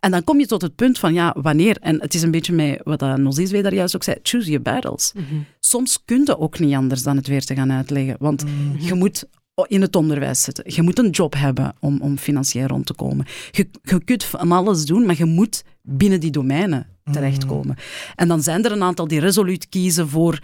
[0.00, 1.76] En dan kom je tot het punt van, ja, wanneer?
[1.80, 5.12] En het is een beetje met wat Nozizwe daar juist ook zei, choose your battles.
[5.60, 8.16] Soms kun je ook niet anders dan het weer te gaan uitleggen.
[8.18, 8.44] Want
[8.78, 9.24] je moet
[9.66, 10.64] in het onderwijs zitten.
[10.66, 13.26] Je moet een job hebben om, om financieel rond te komen.
[13.50, 17.76] Je, je kunt van alles doen, maar je moet binnen die domeinen terechtkomen.
[18.14, 20.38] En dan zijn er een aantal die resoluut kiezen voor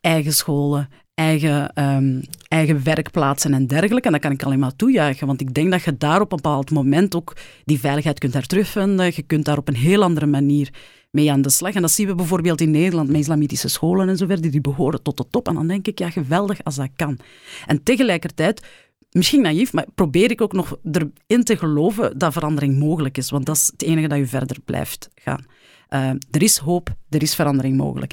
[0.00, 4.06] eigen scholen, eigen, ehm, eigen werkplaatsen en dergelijke.
[4.06, 6.36] En dat kan ik alleen maar toejuichen, want ik denk dat je daar op een
[6.42, 9.12] bepaald moment ook die veiligheid kunt terugvinden.
[9.14, 10.70] Je kunt daar op een heel andere manier
[11.18, 11.74] mee aan de slag.
[11.74, 15.02] En dat zien we bijvoorbeeld in Nederland met islamitische scholen en zo verder, die behoren
[15.02, 15.48] tot de top.
[15.48, 17.18] En dan denk ik, ja, geweldig als dat kan.
[17.66, 18.66] En tegelijkertijd,
[19.10, 23.46] misschien naïef, maar probeer ik ook nog erin te geloven dat verandering mogelijk is, want
[23.46, 25.44] dat is het enige dat je verder blijft gaan.
[25.90, 28.12] Uh, er is hoop, er is verandering mogelijk.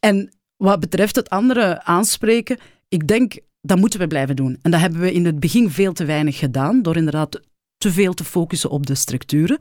[0.00, 4.58] En wat betreft het andere aanspreken, ik denk dat moeten we blijven doen.
[4.62, 7.40] En dat hebben we in het begin veel te weinig gedaan, door inderdaad
[7.78, 9.58] te veel te focussen op de structuren.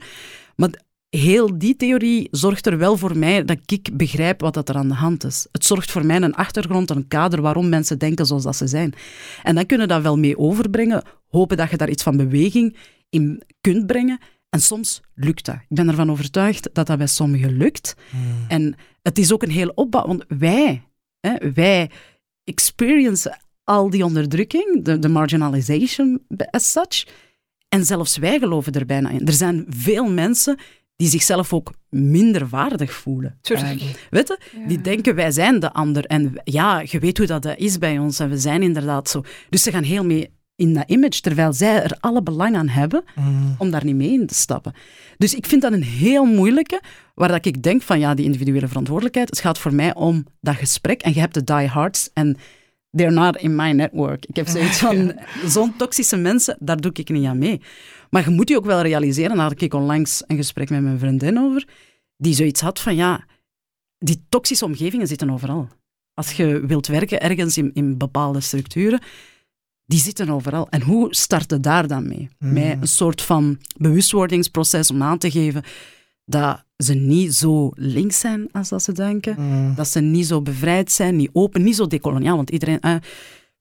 [0.56, 0.70] Maar
[1.10, 4.88] heel die theorie zorgt er wel voor mij dat ik begrijp wat dat er aan
[4.88, 5.48] de hand is.
[5.52, 8.94] Het zorgt voor mij een achtergrond, een kader waarom mensen denken zoals dat ze zijn.
[9.44, 12.78] En dan kunnen we dat wel mee overbrengen, hopen dat je daar iets van beweging
[13.10, 14.20] in kunt brengen.
[14.50, 15.56] En soms lukt dat.
[15.56, 17.96] Ik ben ervan overtuigd dat dat bij sommigen lukt.
[18.10, 18.46] Hmm.
[18.48, 20.84] En het is ook een hele opbouw, want wij,
[21.20, 21.90] hè, wij
[22.44, 27.08] experiencen al die onderdrukking, de, de marginalization as such.
[27.70, 29.28] En zelfs wij geloven er bijna in.
[29.28, 30.58] Er zijn veel mensen
[31.00, 33.38] die zichzelf ook minder waardig voelen.
[33.42, 33.82] Tuurlijk.
[33.82, 34.40] Uh, weet je?
[34.60, 34.68] Ja.
[34.68, 36.06] Die denken, wij zijn de ander.
[36.06, 38.20] En ja, je weet hoe dat is bij ons.
[38.20, 39.24] En we zijn inderdaad zo.
[39.50, 43.04] Dus ze gaan heel mee in dat image, terwijl zij er alle belang aan hebben
[43.16, 43.56] Mm.
[43.58, 44.74] om daar niet mee in te stappen.
[45.18, 46.82] Dus ik vind dat een heel moeilijke,
[47.16, 50.56] waar dat ik denk van ja, die individuele verantwoordelijkheid, het gaat voor mij om dat
[50.56, 52.38] gesprek en je hebt de diehards en
[52.92, 54.26] they're not in my network.
[54.26, 55.14] Ik heb zoiets van,
[55.46, 57.62] zo'n toxische mensen, daar doe ik niet aan mee.
[58.10, 61.00] Maar je moet je ook wel realiseren, daar had ik onlangs een gesprek met mijn
[61.00, 61.68] vriendin over,
[62.18, 63.26] die zoiets had van ja,
[63.98, 65.68] die toxische omgevingen zitten overal.
[66.14, 69.02] Als je wilt werken ergens in, in bepaalde structuren,
[69.86, 70.70] die zitten overal.
[70.70, 72.30] En hoe starten daar dan mee?
[72.38, 75.64] Met een soort van bewustwordingsproces om aan te geven
[76.26, 79.36] dat ze niet zo links zijn als dat ze denken.
[79.40, 79.76] Mm.
[79.76, 82.36] Dat ze niet zo bevrijd zijn, niet open, niet zo decoloniaal.
[82.36, 82.80] Want iedereen...
[82.80, 82.96] eh,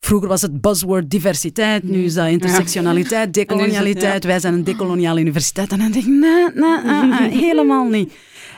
[0.01, 4.25] vroeger was het buzzword diversiteit, nu is dat intersectionaliteit, decolonialiteit.
[4.25, 5.73] Wij zijn een decoloniale universiteit.
[5.73, 8.13] En dan denk ik, nee, nee, eh, eh, helemaal niet.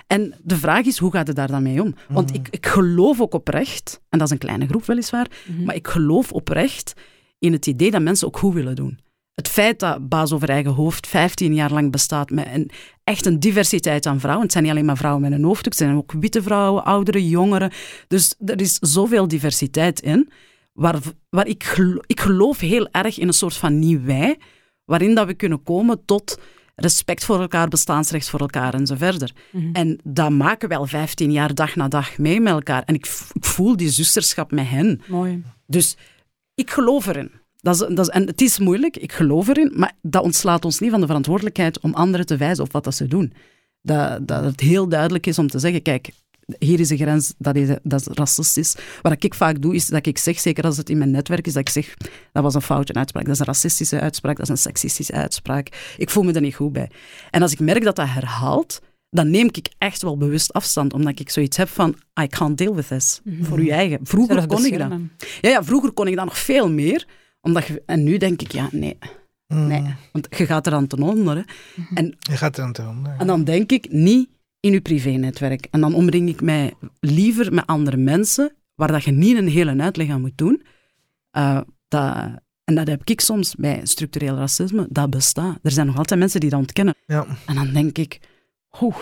[0.07, 1.95] En de vraag is, hoe gaat het daar dan mee om?
[2.09, 5.27] Want ik, ik geloof ook oprecht, en dat is een kleine groep weliswaar,
[5.65, 6.93] maar ik geloof oprecht
[7.39, 8.99] in het idee dat mensen ook goed willen doen.
[9.35, 12.71] Het feit dat Baas over eigen hoofd 15 jaar lang bestaat met een,
[13.05, 14.43] echt een diversiteit aan vrouwen.
[14.43, 17.29] Het zijn niet alleen maar vrouwen met een hoofddoek, het zijn ook witte vrouwen, oudere,
[17.29, 17.73] jongeren.
[18.09, 20.31] Dus er is zoveel diversiteit in,
[20.81, 20.99] waar,
[21.31, 24.39] waar ik, gelo- ik geloof heel erg in een soort van nieuw wij,
[24.85, 26.39] waarin dat we kunnen komen tot
[26.75, 29.33] respect voor elkaar, bestaansrecht voor elkaar en zo verder.
[29.73, 32.83] En dat maken we al 15 jaar dag na dag mee met elkaar.
[32.85, 33.07] En ik
[33.41, 35.01] voel die zusterschap met hen.
[35.09, 35.43] Mooi.
[35.67, 35.97] Dus
[36.55, 37.31] ik geloof erin.
[37.57, 40.79] Dat is, dat is, en het is moeilijk, ik geloof erin, maar dat ontslaat ons
[40.79, 43.33] niet van de verantwoordelijkheid om anderen te wijzen op wat dat ze doen.
[43.83, 46.11] Dat, dat het heel duidelijk is om te zeggen, kijk,
[46.59, 48.77] hier is de grens, dat is, dat is racistisch.
[49.03, 51.53] Wat ik vaak doe, is dat ik zeg, zeker als het in mijn netwerk is,
[51.53, 51.95] dat ik zeg,
[52.33, 55.95] dat was een foutje uitspraak, dat is een racistische uitspraak, dat is een seksistische uitspraak.
[55.97, 56.91] Ik voel me er niet goed bij.
[57.31, 58.81] En als ik merk dat dat herhaalt,
[59.11, 62.75] dan neem ik echt wel bewust afstand, omdat ik zoiets heb van, I can't deal
[62.75, 63.21] with this.
[63.41, 63.99] Voor je eigen.
[64.03, 64.93] Vroeger kon ik dat.
[65.41, 67.07] Ja, ja, vroeger kon ik dat nog veel meer.
[67.41, 68.99] Omdat je, en nu denk ik, ja, nee.
[69.47, 69.95] nee.
[70.13, 71.37] Want je gaat er aan ten onder.
[71.37, 71.43] Hè.
[71.95, 73.15] En, Je gaat er aan te onder.
[73.19, 74.29] en dan denk ik niet
[74.61, 75.67] in je privé-netwerk.
[75.71, 79.83] En dan omring ik mij liever met andere mensen, waar dat je niet een hele
[79.83, 80.63] uitleg aan moet doen.
[81.31, 82.17] Eh, dat,
[82.65, 84.87] en dat heb ik soms bij structureel racisme.
[84.89, 85.59] Dat bestaat.
[85.63, 86.95] Er zijn nog altijd mensen die dat ontkennen.
[87.07, 88.21] Ja, En dan denk ik,
[88.81, 88.97] oeh,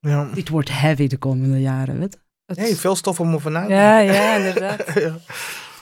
[0.00, 0.30] ja.
[0.34, 1.98] dit wordt heavy de komende jaren.
[1.98, 2.18] Weet?
[2.46, 2.54] je.
[2.54, 3.84] Hey, veel stof om over na te denken.
[3.84, 4.94] Ja, ja, inderdaad.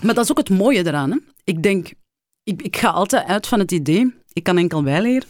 [0.02, 1.10] Maar dat is ook het mooie eraan.
[1.10, 1.18] Hè?
[1.44, 1.92] Ik denk,
[2.42, 5.28] ik, ik ga altijd uit van het idee, ik kan enkel bijleren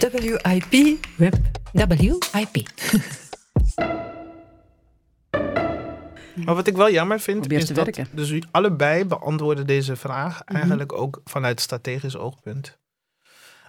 [0.00, 0.64] WIP,
[1.16, 1.34] WIP,
[1.72, 2.28] WIP.
[2.32, 2.68] WIP.
[6.44, 8.06] Maar wat ik wel jammer vind, Probeer is te dat werken.
[8.12, 10.56] dus allebei beantwoorden deze vraag Mhm.
[10.56, 12.78] eigenlijk ook vanuit strategisch oogpunt.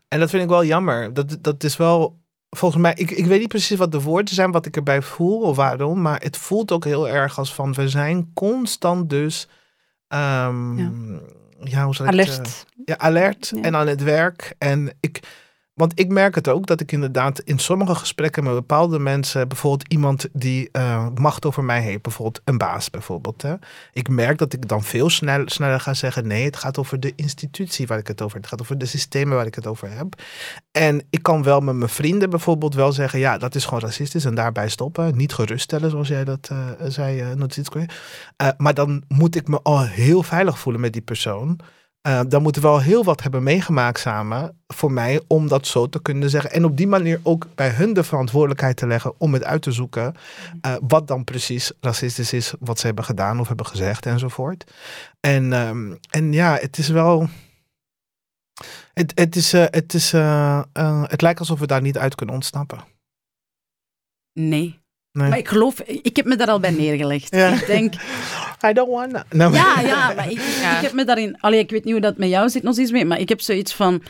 [0.07, 1.13] En dat vind ik wel jammer.
[1.13, 4.51] Dat, dat is wel, volgens mij, ik, ik weet niet precies wat de woorden zijn,
[4.51, 7.89] wat ik erbij voel of waarom, maar het voelt ook heel erg als van, we
[7.89, 9.47] zijn constant dus,
[10.07, 10.79] ehm,
[11.63, 11.83] ja.
[11.85, 12.65] hoe zal ik het, eh, Alert.
[12.85, 13.61] ja, alert Ja.
[13.61, 14.55] en aan het werk.
[14.57, 15.19] En ik,
[15.79, 19.91] want ik merk het ook dat ik inderdaad in sommige gesprekken met bepaalde mensen, bijvoorbeeld
[19.91, 23.41] iemand die eh, macht over mij heeft, bijvoorbeeld een baas bijvoorbeeld.
[23.41, 23.55] Hè.
[23.93, 27.13] Ik merk dat ik dan veel snel, sneller ga zeggen: nee, het gaat over de
[27.15, 28.41] institutie waar ik het over heb.
[28.41, 30.21] Het gaat over de systemen waar ik het over heb.
[30.71, 34.25] En ik kan wel met mijn vrienden bijvoorbeeld wel zeggen: ja, dat is gewoon racistisch
[34.25, 35.17] en daarbij stoppen.
[35.17, 36.57] Niet geruststellen, zoals jij dat eh,
[36.87, 41.59] zei, uh, Maar dan moet ik me al heel veilig voelen met die persoon.
[42.07, 45.89] Uh, dan moeten we wel heel wat hebben meegemaakt samen voor mij om dat zo
[45.89, 46.51] te kunnen zeggen.
[46.51, 49.71] En op die manier ook bij hun de verantwoordelijkheid te leggen om het uit te
[49.71, 50.15] zoeken.
[50.65, 54.71] Uh, wat dan precies racistisch is, wat ze hebben gedaan of hebben gezegd enzovoort.
[55.19, 57.27] En, um, en ja, het is wel.
[58.93, 60.11] Het, het, is, uh, het, is,
[61.03, 62.83] het lijkt alsof we daar niet uit kunnen ontsnappen.
[64.33, 64.79] Nee.
[65.11, 65.29] Nee.
[65.29, 67.35] Maar ik geloof, ik heb me daar al bij neergelegd.
[67.35, 67.53] Ja.
[67.53, 67.93] Ik denk.
[68.63, 69.25] I don't wanna.
[69.31, 69.49] No.
[69.51, 70.75] Ja, ja, maar ik, ja.
[70.77, 71.39] ik heb me daarin.
[71.39, 73.41] Allee, ik weet niet hoe dat met jou zit nog eens mee, maar ik heb
[73.41, 74.01] zoiets van.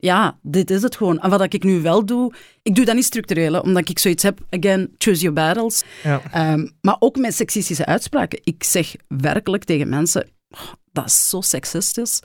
[0.00, 1.20] Ja, dit is het gewoon.
[1.20, 2.32] En wat ik nu wel doe,
[2.62, 5.82] ik doe dat niet structureel, hè, omdat ik zoiets heb, again, choose your battles.
[6.02, 6.52] Ja.
[6.52, 8.40] Um, maar ook met seksistische uitspraken.
[8.42, 12.20] Ik zeg werkelijk tegen mensen, oh, dat is zo seksistisch.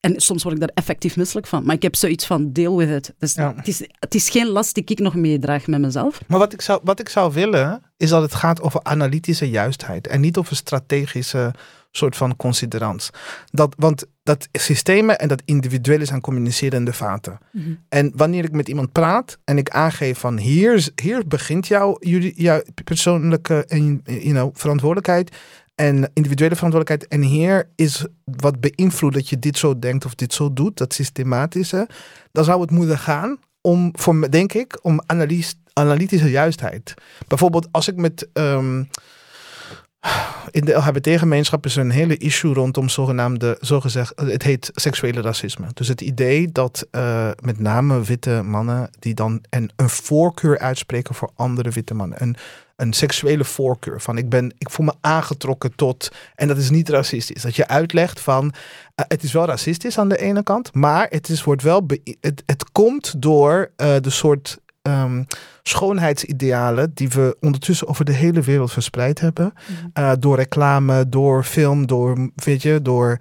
[0.00, 1.64] En soms word ik daar effectief misselijk van.
[1.64, 3.14] Maar ik heb zoiets van, deal with it.
[3.18, 3.54] Dus ja.
[3.56, 6.20] het, is, het is geen last die ik nog meedraag met mezelf.
[6.26, 10.06] Maar wat ik, zou, wat ik zou willen, is dat het gaat over analytische juistheid.
[10.06, 11.54] En niet over strategische
[11.90, 13.10] soort van considerans.
[13.50, 17.38] Dat, want dat systemen en dat individuele zijn communicerende vaten.
[17.52, 17.74] Mhm.
[17.88, 22.32] En wanneer ik met iemand praat en ik aangeef van hier, hier begint jouw, jullie,
[22.36, 23.64] jouw persoonlijke
[24.04, 25.36] you know, verantwoordelijkheid
[25.78, 27.12] en individuele verantwoordelijkheid.
[27.12, 30.94] En hier is wat beïnvloedt dat je dit zo denkt of dit zo doet, dat
[30.94, 31.88] systematische.
[32.32, 35.00] Dan zou het moeten gaan om, voor denk ik, om
[35.72, 36.94] analytische juistheid.
[37.28, 38.28] Bijvoorbeeld als ik met...
[38.32, 38.82] ehm,
[40.50, 45.66] in de LHBT-gemeenschap is er een hele issue rondom zogenaamde, zogezegd, het heet seksuele racisme.
[45.74, 51.14] Dus het idee dat eh, met name witte mannen die dan een, een voorkeur uitspreken
[51.14, 52.22] voor andere witte mannen.
[52.22, 52.36] Een,
[52.76, 56.88] een seksuele voorkeur van ik ben, ik voel me aangetrokken tot, en dat is niet
[56.88, 57.42] racistisch.
[57.42, 58.52] Dat je uitlegt van,
[58.94, 61.86] eh, het is wel racistisch aan de ene kant, maar het is, wordt wel,
[62.20, 64.58] het, het komt door eh, de soort
[64.88, 65.22] ehm,
[65.62, 69.52] schoonheidsidealen die we ondertussen over de hele wereld verspreid hebben.
[69.92, 73.18] Eh, door reclame, door film, door, weet je, door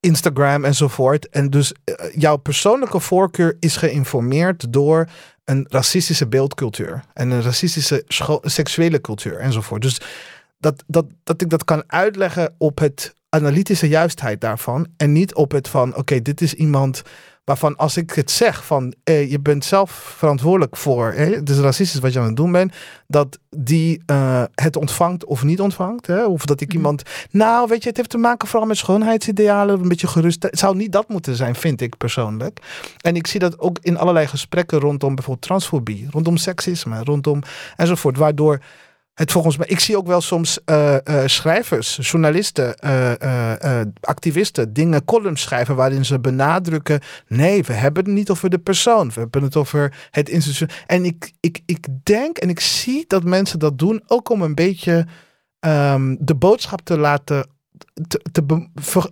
[0.00, 1.28] Instagram enzovoort.
[1.28, 5.08] En dus eh, jouw persoonlijke voorkeur is geïnformeerd door
[5.44, 8.04] een racistische beeldcultuur en een racistische
[8.42, 9.82] seksuele cultuur enzovoort.
[9.82, 10.00] Dus
[10.58, 15.52] dat, dat, dat ik dat kan uitleggen op het analytische juistheid daarvan en niet op
[15.52, 17.02] het van oké, dit is iemand
[17.46, 22.00] waarvan als ik het zeg van eh, je bent zelf verantwoordelijk voor, het is racistisch
[22.00, 22.74] wat je aan het doen bent,
[23.06, 26.06] dat die eh, het ontvangt of niet ontvangt.
[26.06, 26.24] Hè?
[26.24, 29.88] Of dat ik iemand, nou weet je, het heeft te maken vooral met schoonheidsidealen, een
[29.88, 30.42] beetje gerust.
[30.42, 32.60] Het zou niet dat moeten zijn, vind ik persoonlijk.
[33.00, 37.42] En ik zie dat ook in allerlei gesprekken rondom bijvoorbeeld transfobie, rondom seksisme, rondom
[37.76, 38.60] enzovoort, waardoor
[39.16, 45.04] het volgens mij, ik zie ook wel soms eh, eh, schrijvers, journalisten, eh, activisten dingen,
[45.04, 49.42] columns schrijven waarin ze benadrukken: nee, we hebben het niet over de persoon, we hebben
[49.42, 50.84] het over het instituut.
[50.86, 54.54] En ik, ik, ik denk en ik zie dat mensen dat doen ook om een
[54.54, 55.06] beetje
[55.60, 57.46] ehm, de boodschap te laten,
[58.08, 58.44] te,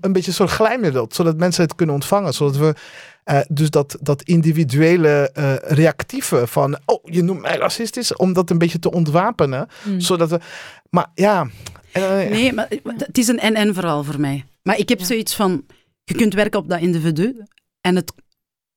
[0.00, 2.74] een beetje een soort glijmiddel, zodat mensen het kunnen ontvangen, zodat we
[3.24, 8.50] eh, dus dat, dat individuele eh, reactieve van, oh, je noemt mij racistisch, om dat
[8.50, 9.68] een beetje te ontwapenen.
[9.98, 10.40] Zodat we,
[10.90, 11.48] maar ja.
[11.92, 14.44] eh, Nee, maar het is een en-en verhaal voor mij.
[14.62, 15.64] Maar ik heb zoiets van,
[16.04, 17.44] je kunt werken op dat individu
[17.80, 18.12] en het...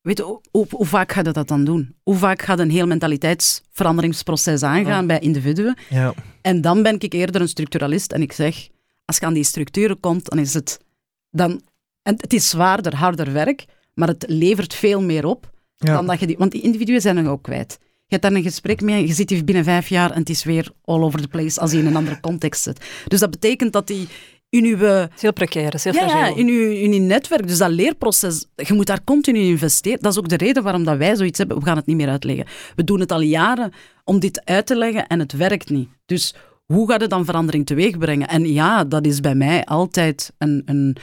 [0.00, 1.94] Weet je, hoe, hoe, hoe vaak ga je dat dan doen?
[2.02, 5.76] Hoe vaak gaat een heel mentaliteitsveranderingsproces aangaan bij individuen?
[5.88, 6.14] ja.
[6.42, 8.68] En dan ben ik eerder een structuralist en ik zeg,
[9.04, 10.80] als je aan die structuren komt, dan is het...
[11.30, 11.62] Dan,
[12.02, 13.66] en het is zwaarder, harder werk,
[13.98, 15.92] maar het levert veel meer op Ja.
[15.92, 16.36] dan dat je die...
[16.38, 17.76] Want die individuen zijn er ook kwijt.
[17.80, 20.30] Je hebt daar een gesprek mee en je zit hier binnen vijf jaar en het
[20.30, 22.84] is weer all over the place als je in een andere context zit.
[23.06, 24.08] Dus dat betekent dat die
[24.48, 24.78] in uw...
[24.78, 26.36] Het is heel precair, het is heel Ja, ja, fragiel.
[26.36, 27.48] in uw, in uw netwerk.
[27.48, 29.98] Dus dat leerproces, je moet daar continu in investeren.
[30.00, 31.58] Dat is ook de reden waarom dat wij zoiets hebben.
[31.58, 32.46] We gaan het niet meer uitleggen.
[32.76, 33.72] We doen het al jaren
[34.04, 35.88] om dit uit te leggen en het werkt niet.
[36.06, 36.34] Dus
[36.64, 38.28] hoe gaat het dan verandering teweeg brengen?
[38.28, 40.96] En ja, dat is bij mij altijd een, een,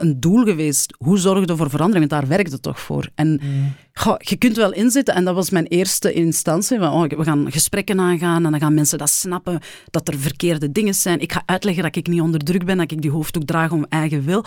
[0.00, 0.94] een doel geweest.
[0.98, 2.10] Hoe zorg je voor verandering?
[2.10, 3.08] Want daar werkt het toch voor.
[3.14, 3.40] En
[3.92, 6.78] goh, je kunt wel inzitten, en dat was mijn eerste instantie.
[6.78, 10.72] Van, oh, we gaan gesprekken aangaan en dan gaan mensen dat snappen, dat er verkeerde
[10.72, 11.20] dingen zijn.
[11.20, 13.86] Ik ga uitleggen dat ik niet onder druk ben, dat ik die hoofddoek draag om
[13.88, 14.44] eigen wil.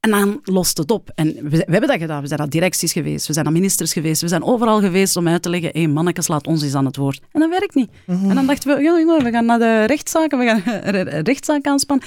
[0.00, 1.10] En dan lost het op.
[1.14, 2.20] En we, we hebben dat gedaan.
[2.20, 5.28] We zijn naar directies geweest, we zijn naar ministers geweest, we zijn overal geweest om
[5.28, 7.20] uit te leggen, hé hey, mannetjes, laat ons eens aan het woord.
[7.32, 7.90] En dat werkt niet.
[8.06, 10.62] En dan dachten we, jongen, we gaan naar de rechtszaken, we gaan
[10.94, 12.06] een rechtszaak aanspannen.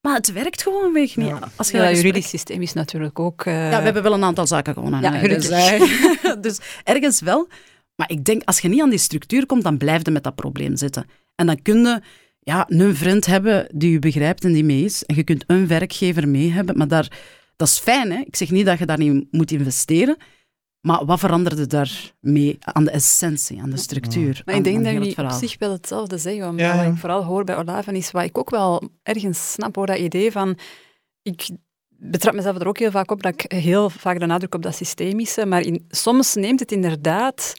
[0.00, 1.32] Maar het werkt gewoon weg niet.
[1.56, 3.44] Als je Ja, gesprek- juridisch systeem is natuurlijk ook...
[3.44, 5.00] eh, ja, we hebben wel een aantal zaken gewonnen.
[5.00, 5.28] Ja, hè.
[5.28, 6.22] dus, gelukkig.
[6.24, 7.48] eh, dus ergens wel.
[7.96, 10.34] Maar ik denk, als je niet aan die structuur komt, dan blijf je met dat
[10.34, 11.04] probleem zitten.
[11.34, 12.00] En dan kun je
[12.40, 15.04] ja, een vriend hebben die je begrijpt en die mee is.
[15.04, 16.76] En je kunt een werkgever mee hebben.
[16.76, 17.08] Maar daar,
[17.56, 18.12] dat is fijn.
[18.12, 18.18] Hè?
[18.18, 20.16] Ik zeg niet dat je daar niet moet investeren.
[20.80, 24.42] Maar wat veranderde daar mee aan de essentie, aan de structuur?
[24.44, 26.56] Maar aan- ik denk aan dat jullie op zich wel hetzelfde zeggen.
[26.56, 26.90] Ja, wat ja.
[26.90, 30.32] ik vooral hoor bij Olaven is wat ik ook wel ergens snap, hoor, dat idee
[30.32, 30.58] van...
[31.22, 31.50] Ik
[31.88, 34.74] betrap mezelf er ook heel vaak op dat ik heel vaak de nadruk op dat
[34.74, 37.54] systemische, maar in, soms neemt het inderdaad...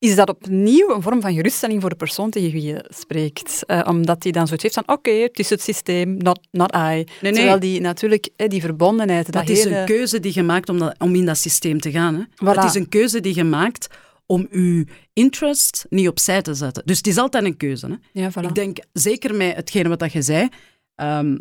[0.00, 3.64] Is dat opnieuw een vorm van geruststelling voor de persoon tegen wie je spreekt?
[3.66, 6.78] Eh, omdat die dan zoiets heeft van, oké, het is het systeem, not, not I.
[6.78, 7.32] Nee, nee.
[7.32, 10.78] Terwijl die natuurlijk, eh, die verbondenheid, dat, Dat is een keuze die je maakt om,
[10.78, 12.14] dat, om in dat systeem te gaan.
[12.14, 12.22] Hè?
[12.22, 12.54] Voilà.
[12.56, 13.86] Het is een keuze die je maakt
[14.26, 16.82] om je interest niet opzij te zetten.
[16.86, 17.86] Dus het is altijd een keuze.
[17.86, 18.20] Hè?
[18.20, 18.48] Ja, voilà.
[18.48, 20.48] Ik denk, zeker met hetgene wat dat je zei,
[20.94, 21.38] ehm,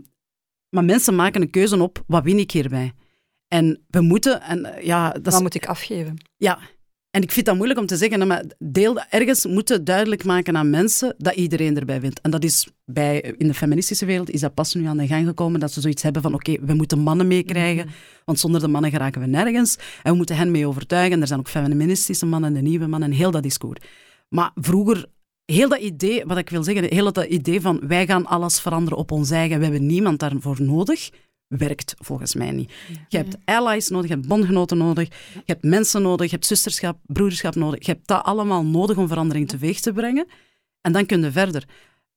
[0.69, 2.91] maar mensen maken een keuze op, wat win ik hierbij?
[3.47, 6.17] En we moeten, en ja, dat is, Wat moet ik afgeven?
[6.37, 6.59] ja,
[7.11, 10.69] en ik vind dat moeilijk om te zeggen, maar deel, ergens moeten duidelijk maken aan
[10.69, 12.21] mensen dat iedereen erbij wint.
[12.21, 15.27] En dat is bij, in de feministische wereld is dat pas nu aan de gang
[15.27, 17.89] gekomen, dat ze zoiets hebben van, oké, we moeten mannen meekrijgen,
[18.25, 19.77] want zonder de mannen geraken we nergens.
[20.03, 21.13] En we moeten hen mee overtuigen.
[21.13, 23.79] En er zijn ook feministische mannen, de nieuwe mannen, en heel dat discours.
[24.29, 25.05] Maar vroeger,
[25.45, 28.97] heel dat idee, wat ik wil zeggen, heel dat idee van wij gaan alles veranderen
[28.97, 31.09] op ons eigen, we hebben niemand daarvoor nodig,
[31.49, 32.71] werkt volgens mij niet.
[33.07, 36.97] Je hebt allies nodig, je hebt bondgenoten nodig, je hebt mensen nodig, je hebt zusterschap,
[37.05, 37.85] broederschap nodig.
[37.85, 40.27] Je hebt dat allemaal nodig om verandering teweeg te brengen.
[40.81, 41.67] En dan kun je verder.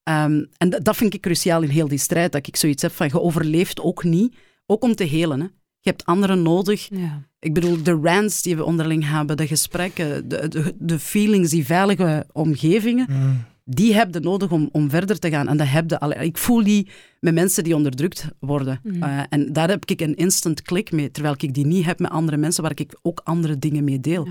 [0.02, 2.92] Ehm, en dat, dat vind ik cruciaal in heel die strijd, dat ik zoiets heb
[2.92, 4.34] van, je overleeft ook niet,
[4.66, 5.40] ook om te helen.
[5.40, 5.46] Hè.
[5.80, 6.88] Je hebt anderen nodig.
[6.90, 7.22] Ja.
[7.38, 11.66] Ik bedoel, de rants die we onderling hebben, de gesprekken, de, de, de feelings, die
[11.66, 13.44] veilige omgevingen, Mm.
[13.64, 15.48] Die heb je nodig om, om verder te gaan.
[15.48, 16.88] En dat heb je, allee, ik voel die
[17.20, 18.80] met mensen die onderdrukt worden.
[19.00, 22.10] Eh, en daar heb ik een instant klik mee, terwijl ik die niet heb met
[22.10, 24.28] andere mensen waar ik ook andere dingen mee deel.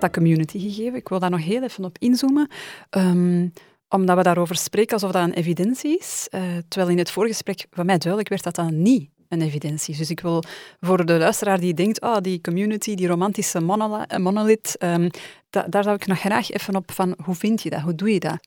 [0.00, 0.94] dat community gegeven.
[0.98, 2.48] Ik wil daar nog heel even op inzoomen.
[2.90, 3.48] Ehm,
[3.88, 6.26] omdat we daarover spreken alsof dat een evidentie is.
[6.30, 9.96] eh, terwijl in het voorgesprek van mij duidelijk werd dat dat niet een evidentie.
[9.96, 10.42] Dus ik wil
[10.80, 15.08] voor de luisteraar die denkt, ah, die community, die romantische monola- eh, monolith, ehm,
[15.50, 17.80] da- daar zou ik nog graag even op van, hoe vind je dat?
[17.80, 18.38] Hoe doe je dat?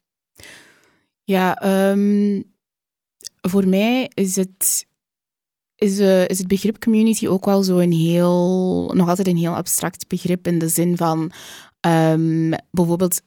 [1.23, 2.41] Ja, ehm,
[3.41, 4.85] voor mij is het,
[5.75, 9.55] is, eh, is het begrip community ook wel zo een heel, nog altijd een heel
[9.55, 11.31] abstract begrip in de zin van
[11.79, 13.21] ehm, bijvoorbeeld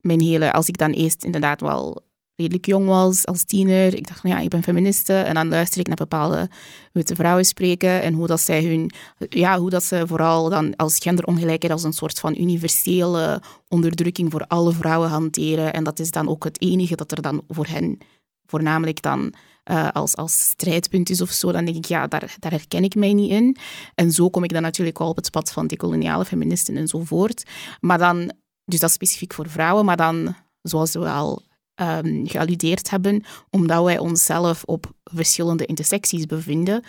[0.00, 2.02] mijn hele, als ik dan eerst inderdaad wel
[2.36, 5.80] redelijk jong was als tiener, ik dacht van ja, ik ben feministe en dan luister
[5.80, 6.48] ik naar bepaalde
[6.92, 8.90] witte vrouwen spreken en hoe dat zij hun,
[9.28, 14.46] ja, hoe dat ze vooral dan als genderongelijkheid als een soort van universele onderdrukking voor
[14.46, 17.98] alle vrouwen hanteren en dat is dan ook het enige dat er dan voor hen
[18.46, 22.50] voornamelijk dan eh, als, als strijdpunt is of zo, dan denk ik, ja, daar, daar
[22.50, 23.56] herken ik mij niet in.
[23.94, 27.44] En zo kom ik dan natuurlijk wel op het pad van decoloniale feministen enzovoort.
[27.80, 28.32] Maar dan,
[28.64, 31.42] dus dat is specifiek voor vrouwen, maar dan, zoals we al
[31.74, 36.84] ehm gealludeerd hebben, omdat wij onszelf op verschillende intersecties bevinden,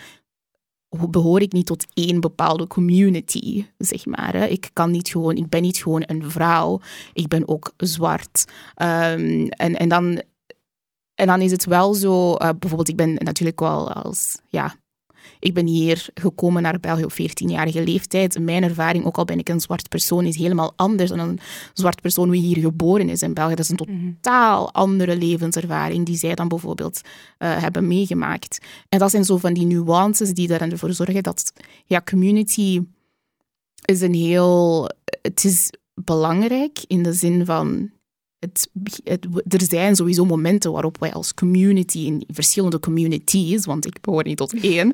[0.88, 4.34] ho- behoor ik niet tot één bepaalde community, zeg maar.
[4.34, 4.46] Hè.
[4.46, 6.80] Ik, kan niet gewoon, ik ben niet gewoon een vrouw,
[7.12, 8.44] ik ben ook zwart.
[8.74, 10.22] Ehm, en, en, dan,
[11.14, 14.74] en dan is het wel zo, eh, bijvoorbeeld, ik ben natuurlijk wel als, ja,
[15.46, 18.38] ik ben hier gekomen naar België op 14-jarige leeftijd.
[18.38, 21.38] Mijn ervaring, ook al ben ik een zwart persoon, is helemaal anders dan een
[21.72, 23.54] zwart persoon wie hier geboren is in België.
[23.54, 27.00] Dat is een totaal andere levenservaring die zij dan bijvoorbeeld
[27.38, 28.58] eh, hebben meegemaakt.
[28.88, 31.52] En dat zijn zo van die nuances die ervoor zorgen dat
[31.84, 32.82] ja, community
[33.84, 34.88] is een heel...
[35.22, 37.90] Het is belangrijk in de zin van...
[39.48, 44.36] Er zijn sowieso momenten waarop wij als community in verschillende communities, want ik behoor niet
[44.36, 44.90] tot één,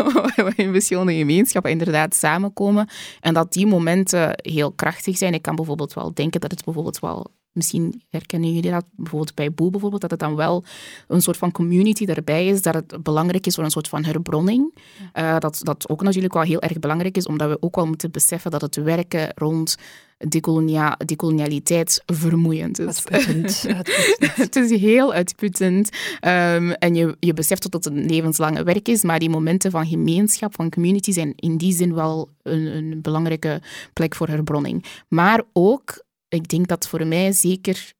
[0.56, 2.88] in verschillende gemeenschappen inderdaad samenkomen.
[3.20, 5.34] En dat die momenten heel krachtig zijn.
[5.34, 9.52] Ik kan bijvoorbeeld wel denken dat het bijvoorbeeld wel Misschien herkennen jullie dat bijvoorbeeld bij
[9.52, 10.64] Boe, bijvoorbeeld, dat het dan wel
[11.08, 14.78] een soort van community daarbij is, dat het belangrijk is voor een soort van herbronning.
[15.14, 18.10] Uh, dat, dat ook natuurlijk wel heel erg belangrijk is, omdat we ook wel moeten
[18.10, 19.76] beseffen dat het werken rond
[20.18, 22.86] decolonia decolonialiteit vermoeiend is.
[22.86, 23.64] Uitputtend.
[23.76, 24.36] uitputtend.
[24.36, 25.90] het is heel uitputtend.
[26.20, 29.86] Um, en je, je beseft dat het een levenslange werk is, maar die momenten van
[29.86, 34.84] gemeenschap, van community, zijn in die zin wel een, een belangrijke plek voor herbronning.
[35.08, 36.04] Maar ook
[36.36, 37.94] ik denk dat voor mij zeker,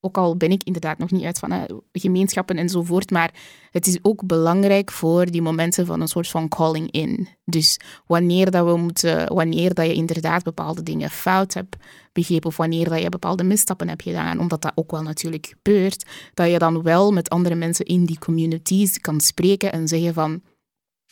[0.00, 3.34] ook al ben ik inderdaad nog niet uit van hè, gemeenschappen enzovoort, maar
[3.70, 7.28] het is ook belangrijk voor die momenten van een soort van calling in.
[7.44, 11.76] Dus wanneer dat we moeten, wanneer dat je inderdaad bepaalde dingen fout hebt
[12.12, 16.06] begrepen, of wanneer dat je bepaalde misstappen hebt gedaan, omdat dat ook wel natuurlijk gebeurt,
[16.34, 20.42] dat je dan wel met andere mensen in die communities kan spreken en zeggen van,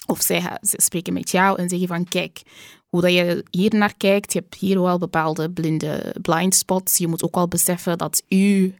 [0.06, 2.42] of zij spreken met jou en zeggen van, kijk,
[2.92, 6.98] hoe dat je hier naar kijkt, je hebt hier wel bepaalde blinde blind spots.
[6.98, 8.74] Je moet ook wel beseffen dat u...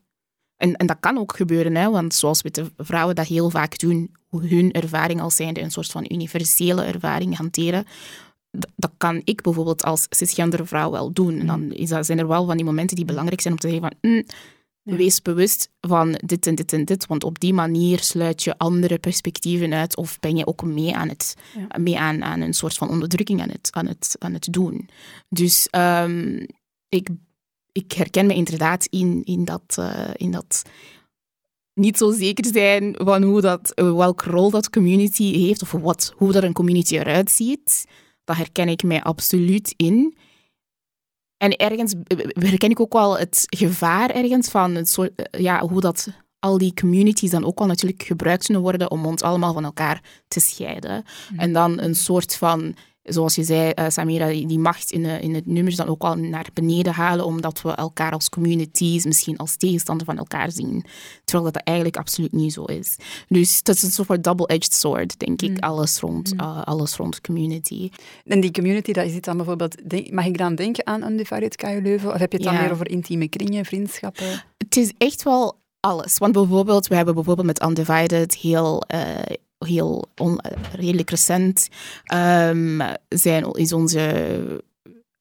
[0.56, 4.10] En, en dat kan ook gebeuren, hè, want zoals witte vrouwen dat heel vaak doen,
[4.30, 7.86] hun ervaring als zijnde een soort van universele ervaring hanteren,
[8.76, 11.38] dat kan ik bijvoorbeeld als cisgender vrouw wel doen.
[11.38, 13.68] En dan is dat, zijn er wel van die momenten die belangrijk zijn om te
[13.68, 14.10] zeggen van...
[14.10, 14.24] Mm,
[14.82, 14.96] ja.
[14.96, 18.98] Wees bewust van dit en dit en dit, want op die manier sluit je andere
[18.98, 21.78] perspectieven uit of ben je ook mee aan, het, ja.
[21.78, 24.88] mee aan, aan een soort van onderdrukking aan het, aan het, aan het doen.
[25.28, 26.46] Dus um,
[26.88, 27.08] ik,
[27.72, 30.62] ik herken me inderdaad in, in, dat, uh, in dat
[31.74, 36.32] niet zo zeker zijn van hoe dat, welke rol dat community heeft of wat, hoe
[36.32, 37.86] dat een community eruit ziet.
[38.24, 40.16] Dat herken ik mij absoluut in.
[41.42, 41.94] En ergens
[42.32, 46.74] herken ik ook wel het gevaar ergens van het soort, ja, hoe dat al die
[46.74, 51.04] communities dan ook wel natuurlijk gebruikt kunnen worden om ons allemaal van elkaar te scheiden.
[51.32, 51.38] Mm.
[51.38, 55.34] En dan een soort van, zoals je zei, uh, Samira, die, macht in, uh, in
[55.34, 59.56] het nummers dan ook wel naar beneden halen, omdat we elkaar als communities misschien als
[59.56, 60.84] tegenstander van elkaar zien.
[61.24, 62.96] Terwijl dat, dat eigenlijk absoluut niet zo is.
[63.28, 65.56] Dus dat is een soort van double-edged sword, denk ik, mm.
[65.56, 67.90] alles, rond, uh, alles rond community.
[68.24, 71.56] En die community, dat is het dan bijvoorbeeld, denk, mag ik dan denken aan Undivided
[71.56, 72.12] KU Leuven?
[72.12, 72.62] Of heb je het dan Ja.
[72.62, 74.44] meer over intieme kringen, vriendschappen?
[74.58, 76.18] Het is echt wel alles.
[76.18, 79.00] Want bijvoorbeeld, we hebben bijvoorbeeld met Undivided heel, uh,
[79.64, 80.40] heel on,
[80.76, 81.68] redelijk recent
[82.14, 84.34] um, zijn, is onze,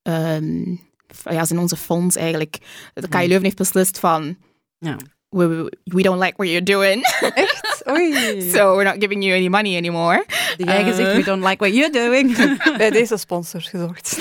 [0.04, 0.80] um,
[1.24, 2.58] ja, zijn onze fonds eigenlijk.
[2.94, 4.38] De KU Leuven heeft beslist van.
[4.78, 4.98] Ja.
[5.30, 7.04] We, we don't like what you're doing.
[7.34, 7.84] Echt?
[7.89, 8.42] Oei.
[8.54, 10.26] so we're not giving you any money anymore.
[10.58, 12.38] Die jij gezegd, we don't like what you're doing.
[12.78, 14.18] Bij deze sponsors gezorgd.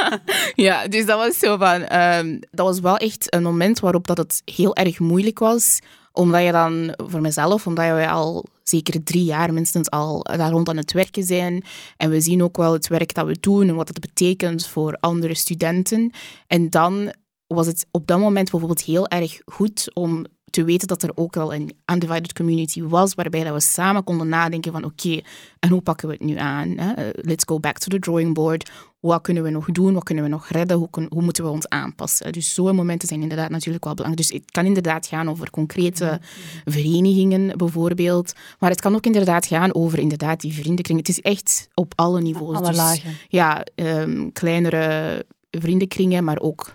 [0.54, 2.00] ja, dus dat was zo van...
[2.00, 5.78] Um, dat was wel echt een moment waarop dat het heel erg moeilijk was.
[6.12, 10.68] Omdat je dan, voor mezelf, omdat we al zeker drie jaar minstens al daar rond
[10.68, 11.64] aan het werken zijn.
[11.96, 14.96] En we zien ook wel het werk dat we doen en wat dat betekent voor
[15.00, 16.12] andere studenten.
[16.46, 17.12] En dan
[17.46, 21.36] was het op dat moment bijvoorbeeld heel erg goed om te weten dat er ook
[21.36, 25.20] al een undivided community was, waarbij dat we samen konden nadenken van oké,
[25.58, 26.68] en hoe pakken we het nu aan?
[26.78, 27.10] Hè?
[27.14, 28.70] Let's go back to the drawing board.
[29.00, 29.94] Wat kunnen we nog doen?
[29.94, 30.76] Wat kunnen we nog redden?
[30.76, 32.32] Hoe, hoe moeten we ons aanpassen?
[32.32, 34.28] Dus zo'n momenten zijn inderdaad natuurlijk wel belangrijk.
[34.28, 36.20] Dus het kan inderdaad gaan over concrete
[36.64, 40.98] verenigingen bijvoorbeeld, maar het kan ook inderdaad gaan over inderdaad die vriendenkring.
[40.98, 42.56] Het is echt op alle niveaus.
[42.56, 43.16] Alle dus, lagen.
[43.28, 46.74] Ja, um, kleinere vriendenkringen, maar ook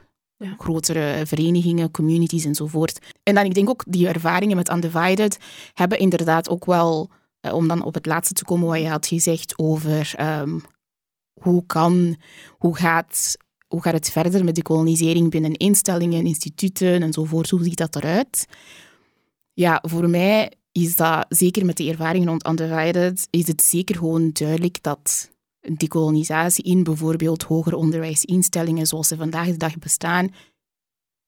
[0.57, 2.99] grotere verenigingen, communities enzovoort.
[3.23, 5.37] En dan ik denk ook die ervaringen met Undivided
[5.73, 7.09] hebben inderdaad ook wel,
[7.39, 10.61] eh, om dan op het laatste te komen wat je had gezegd over um,
[11.41, 12.15] hoe kan,
[12.57, 13.37] hoe gaat,
[13.67, 18.47] hoe gaat het verder met de kolonisering binnen instellingen, instituten enzovoort, hoe ziet dat eruit?
[19.53, 24.29] Ja, voor mij is dat, zeker met de ervaringen rond Undivided, is het zeker gewoon
[24.33, 25.29] duidelijk dat
[25.77, 30.29] decolonisatie in bijvoorbeeld hoger onderwijsinstellingen zoals ze vandaag de dag bestaan,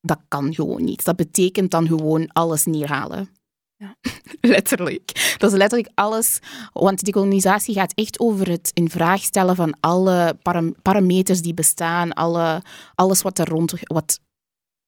[0.01, 1.05] dat kan gewoon niet.
[1.05, 3.29] Dat betekent dan gewoon alles neerhalen.
[3.75, 3.95] Ja.
[4.55, 5.35] letterlijk.
[5.37, 6.39] Dat is letterlijk alles.
[6.73, 12.13] Want decolonisatie gaat echt over het in vraag stellen van alle param parameters die bestaan,
[12.13, 12.61] alle,
[12.95, 14.19] alles wat er rond wat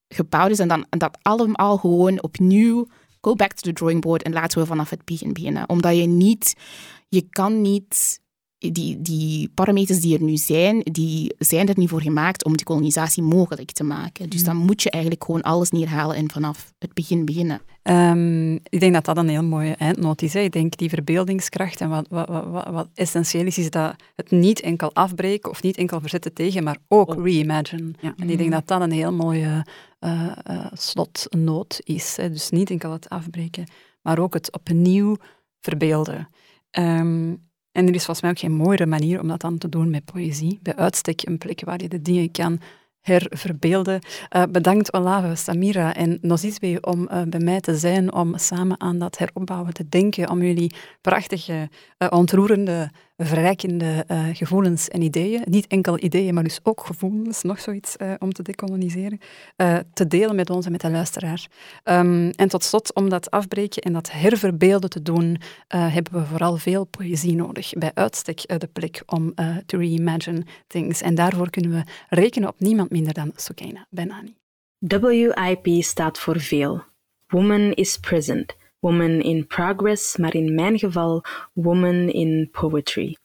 [0.08, 0.60] gebouwd is.
[0.60, 2.88] En dan en dat allemaal gewoon opnieuw
[3.22, 5.70] go back to the drawing board en laten we vanaf het begin beginnen.
[5.70, 6.56] Omdat je niet,
[7.10, 8.22] je kan niet
[8.72, 12.66] die, die parameters die er nu zijn, die zijn er niet voor gemaakt om die
[12.66, 14.30] kolonisatie mogelijk te maken.
[14.30, 17.62] Dus dan moet je eigenlijk gewoon alles neerhalen en vanaf het begin beginnen.
[17.84, 20.34] Um, ik denk dat dat een heel mooie eindnoot is.
[20.34, 20.40] Hè.
[20.40, 24.62] Ik denk die verbeeldingskracht en wat, wat, wat, wat, essentieel is, is dat het niet
[24.62, 27.24] enkel afbreken of niet enkel verzetten tegen, maar ook oh.
[27.24, 27.92] reimagine.
[28.00, 28.14] Ja.
[28.18, 29.66] En ik denk dat dat een heel mooie
[30.00, 32.18] uh, uh, slotnoot is.
[32.18, 32.30] Hè.
[32.30, 33.68] Dus niet enkel het afbreken,
[34.02, 35.18] maar ook het opnieuw
[35.62, 36.28] verbeelden.
[36.72, 39.90] Um, en er is volgens mij ook geen mooiere manier om dat dan te doen
[39.90, 40.60] met poëzie.
[40.62, 42.60] Bij uitstek een plek waar je de dingen kan
[43.02, 44.02] herverbeelden.
[44.36, 49.00] Uh, bedankt Olave, Samira en Nozizwe om uh, bij mij te zijn, om samen aan
[49.00, 56.04] dat heropbouwen te denken, om jullie prachtige, uh, ontroerende, verrijkende gevoelens en ideeën, niet enkel
[56.04, 59.20] ideeën, maar dus ook gevoelens, nog zoiets om te decoloniseren,
[59.94, 61.48] te delen met ons en met de luisteraar.
[61.84, 65.38] Um, en tot slot, om dat afbreken en dat herverbeelden te doen,
[65.68, 67.74] hebben we vooral veel poëzie nodig.
[67.74, 69.34] Bij uitstek de plek om
[69.66, 71.02] te reimagine things.
[71.02, 74.36] En daarvoor kunnen we rekenen op niemand minder dan Sukaina Benani.
[74.78, 76.84] WIP staat voor veel.
[77.28, 78.56] Woman is present.
[78.84, 81.24] Woman in progress, maar in mijn geval
[81.54, 83.18] Woman in poetry.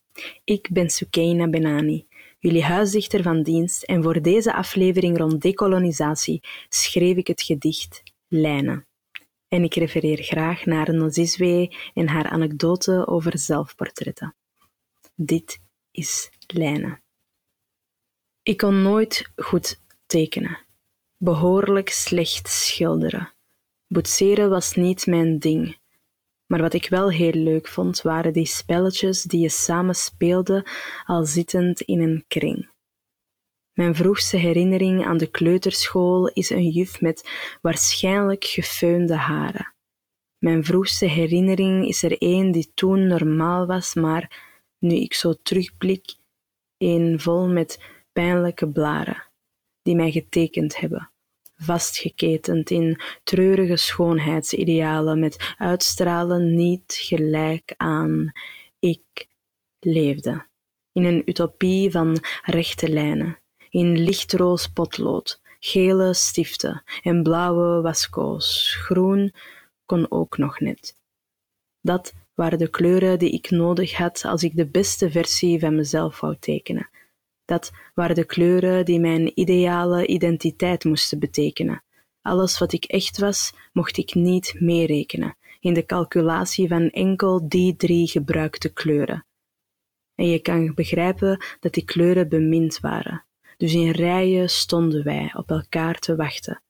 [0.45, 2.07] Ik ben Sukaina Benani,
[2.39, 8.87] jullie huisdichter van dienst en voor deze aflevering rond decolonisatie schreef ik het gedicht Lijnen.
[9.49, 14.35] En ik refereer graag naar Nozizwe en haar anekdote over zelfportretten.
[15.15, 15.59] Dit
[15.91, 17.03] is Lijnen.
[18.43, 20.59] Ik kon nooit goed tekenen,
[21.17, 23.33] behoorlijk slecht schilderen.
[23.89, 25.79] Boetseren was niet mijn ding,
[26.47, 30.67] maar wat ik wel heel leuk vond waren die spelletjes die je samen speelde
[31.05, 32.71] al zittend in een kring.
[33.73, 37.31] Mijn vroegste herinnering aan de kleuterschool is een juf met
[37.61, 39.75] waarschijnlijk gefeunde haren.
[40.39, 44.47] Mijn vroegste herinnering is er een die toen normaal was, maar
[44.79, 46.15] nu ik zo terugblik,
[46.77, 47.81] een vol met
[48.13, 49.25] pijnlijke blaren,
[49.83, 51.11] die mij getekend hebben,
[51.59, 58.33] vastgeketend in treurige schoonheidsidealen met uitstralen niet gelijk aan
[58.79, 59.27] ik
[59.79, 60.47] leefde,
[60.93, 63.39] in een utopie van rechte lijnen,
[63.71, 69.33] in lichtroos potlood, gele stiften en blauwe wasco's, groen
[69.85, 70.97] kon ook nog net.
[71.81, 76.21] Dat waren de kleuren die ik nodig had als ik de beste versie van mezelf
[76.21, 76.89] wou tekenen
[77.49, 81.83] dat waren de kleuren die mijn ideale identiteit moesten betekenen.
[82.23, 87.77] Alles wat ik echt was, mocht ik niet meerekenen in de calculatie van enkel die
[87.77, 89.27] drie gebruikte kleuren.
[90.15, 93.25] En je kan begrijpen dat die kleuren bemind waren.
[93.57, 96.63] Dus in rijen stonden wij op elkaar te wachten.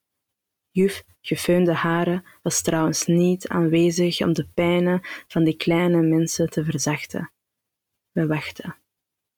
[0.70, 6.64] Juf, gefeunde haren was trouwens niet aanwezig om de pijnen van die kleine mensen te
[6.64, 7.32] verzachten.
[8.12, 8.76] We wachten,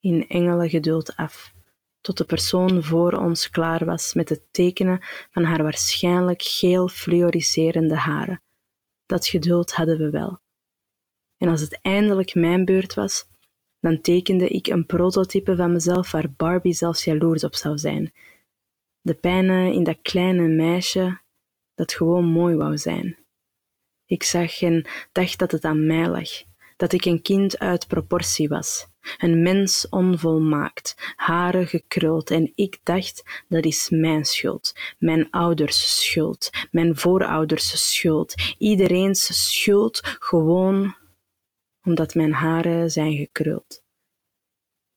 [0.01, 1.53] in engelengeduld af,
[2.01, 7.97] tot de persoon voor ons klaar was met het tekenen van haar waarschijnlijk geel fluoriserende
[7.97, 8.43] haren.
[9.07, 10.41] Dat geduld hadden we wel.
[11.37, 13.29] En als het eindelijk mijn beurt was,
[13.81, 18.13] dan tekende ik een prototype van mezelf waar Barbie zelfs jaloers op zou zijn.
[19.01, 21.21] De pijnen in dat kleine meisje
[21.75, 23.19] dat gewoon mooi wou zijn.
[24.07, 26.29] Ik zag en dacht dat het aan mij lag,
[26.77, 33.43] dat ik een kind uit proportie was, een mens onvolmaakt, haren gekruld en ik dacht
[33.49, 40.99] dat is mijn schuld, mijn ouders schuld, mijn voorouders schuld, iedereen's schuld gewoon
[41.85, 43.83] omdat mijn haren zijn gekruld.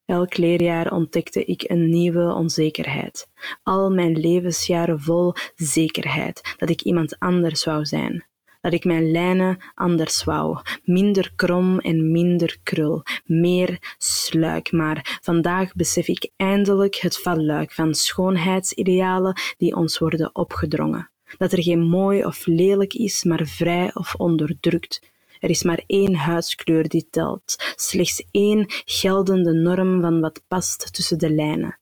[0.06, 3.28] Elk leerjaar ontdekte ik een nieuwe onzekerheid.
[3.64, 8.26] Al mijn levensjaren vol zekerheid dat ik iemand anders wou zijn.
[8.64, 10.58] Dat ik mijn lijnen anders wou.
[10.84, 13.04] Minder krom en minder krul.
[13.26, 14.72] Meer sluik.
[14.72, 21.10] Maar vandaag besef ik eindelijk het valluik van schoonheidsidealen die ons worden opgedrongen.
[21.38, 25.12] Dat er geen mooi of lelijk is, maar vrij of onderdrukt
[25.44, 31.20] er is maar één huidskleur die telt, slechts één geldende norm van wat past tussen
[31.20, 31.80] de lijnen.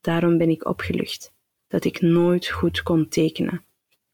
[0.00, 1.32] Daarom ben ik opgelucht
[1.68, 3.64] dat ik nooit goed kon tekenen,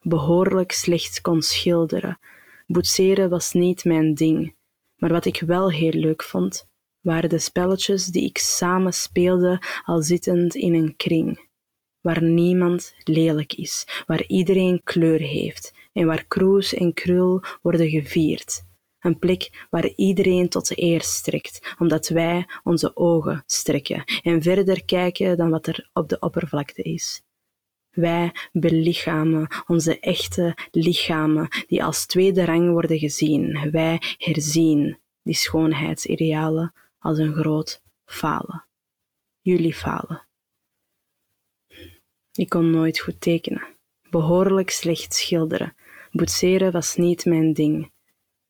[0.09, 2.18] behoorlijk slecht kon schilderen.
[2.66, 4.54] Boetseren was niet mijn ding,
[4.96, 6.68] maar wat ik wel heel leuk vond,
[7.00, 11.48] waren de spelletjes die ik samen speelde al zittend in een kring,
[12.00, 18.64] waar niemand lelijk is, waar iedereen kleur heeft en waar kroes en krul worden gevierd.
[19.00, 24.84] Een plek waar iedereen tot de eer strekt, omdat wij onze ogen strekken en verder
[24.84, 27.25] kijken dan wat er op de oppervlakte is.
[27.97, 33.70] Wij belichamen onze echte lichamen die als tweede rang worden gezien.
[33.70, 38.64] Wij herzien die schoonheidsidealen als een groot falen.
[39.40, 40.26] Jullie falen.
[42.32, 43.66] Ik kon nooit goed tekenen,
[44.11, 45.74] behoorlijk slecht schilderen,
[46.16, 47.90] Boetseren was niet mijn ding,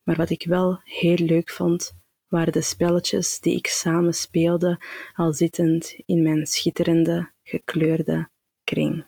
[0.03, 1.97] maar wat ik wel heel leuk vond,
[2.29, 4.81] waren de spelletjes die ik samen speelde,
[5.15, 8.29] al zittend in mijn schitterende, gekleurde
[8.65, 9.07] kring.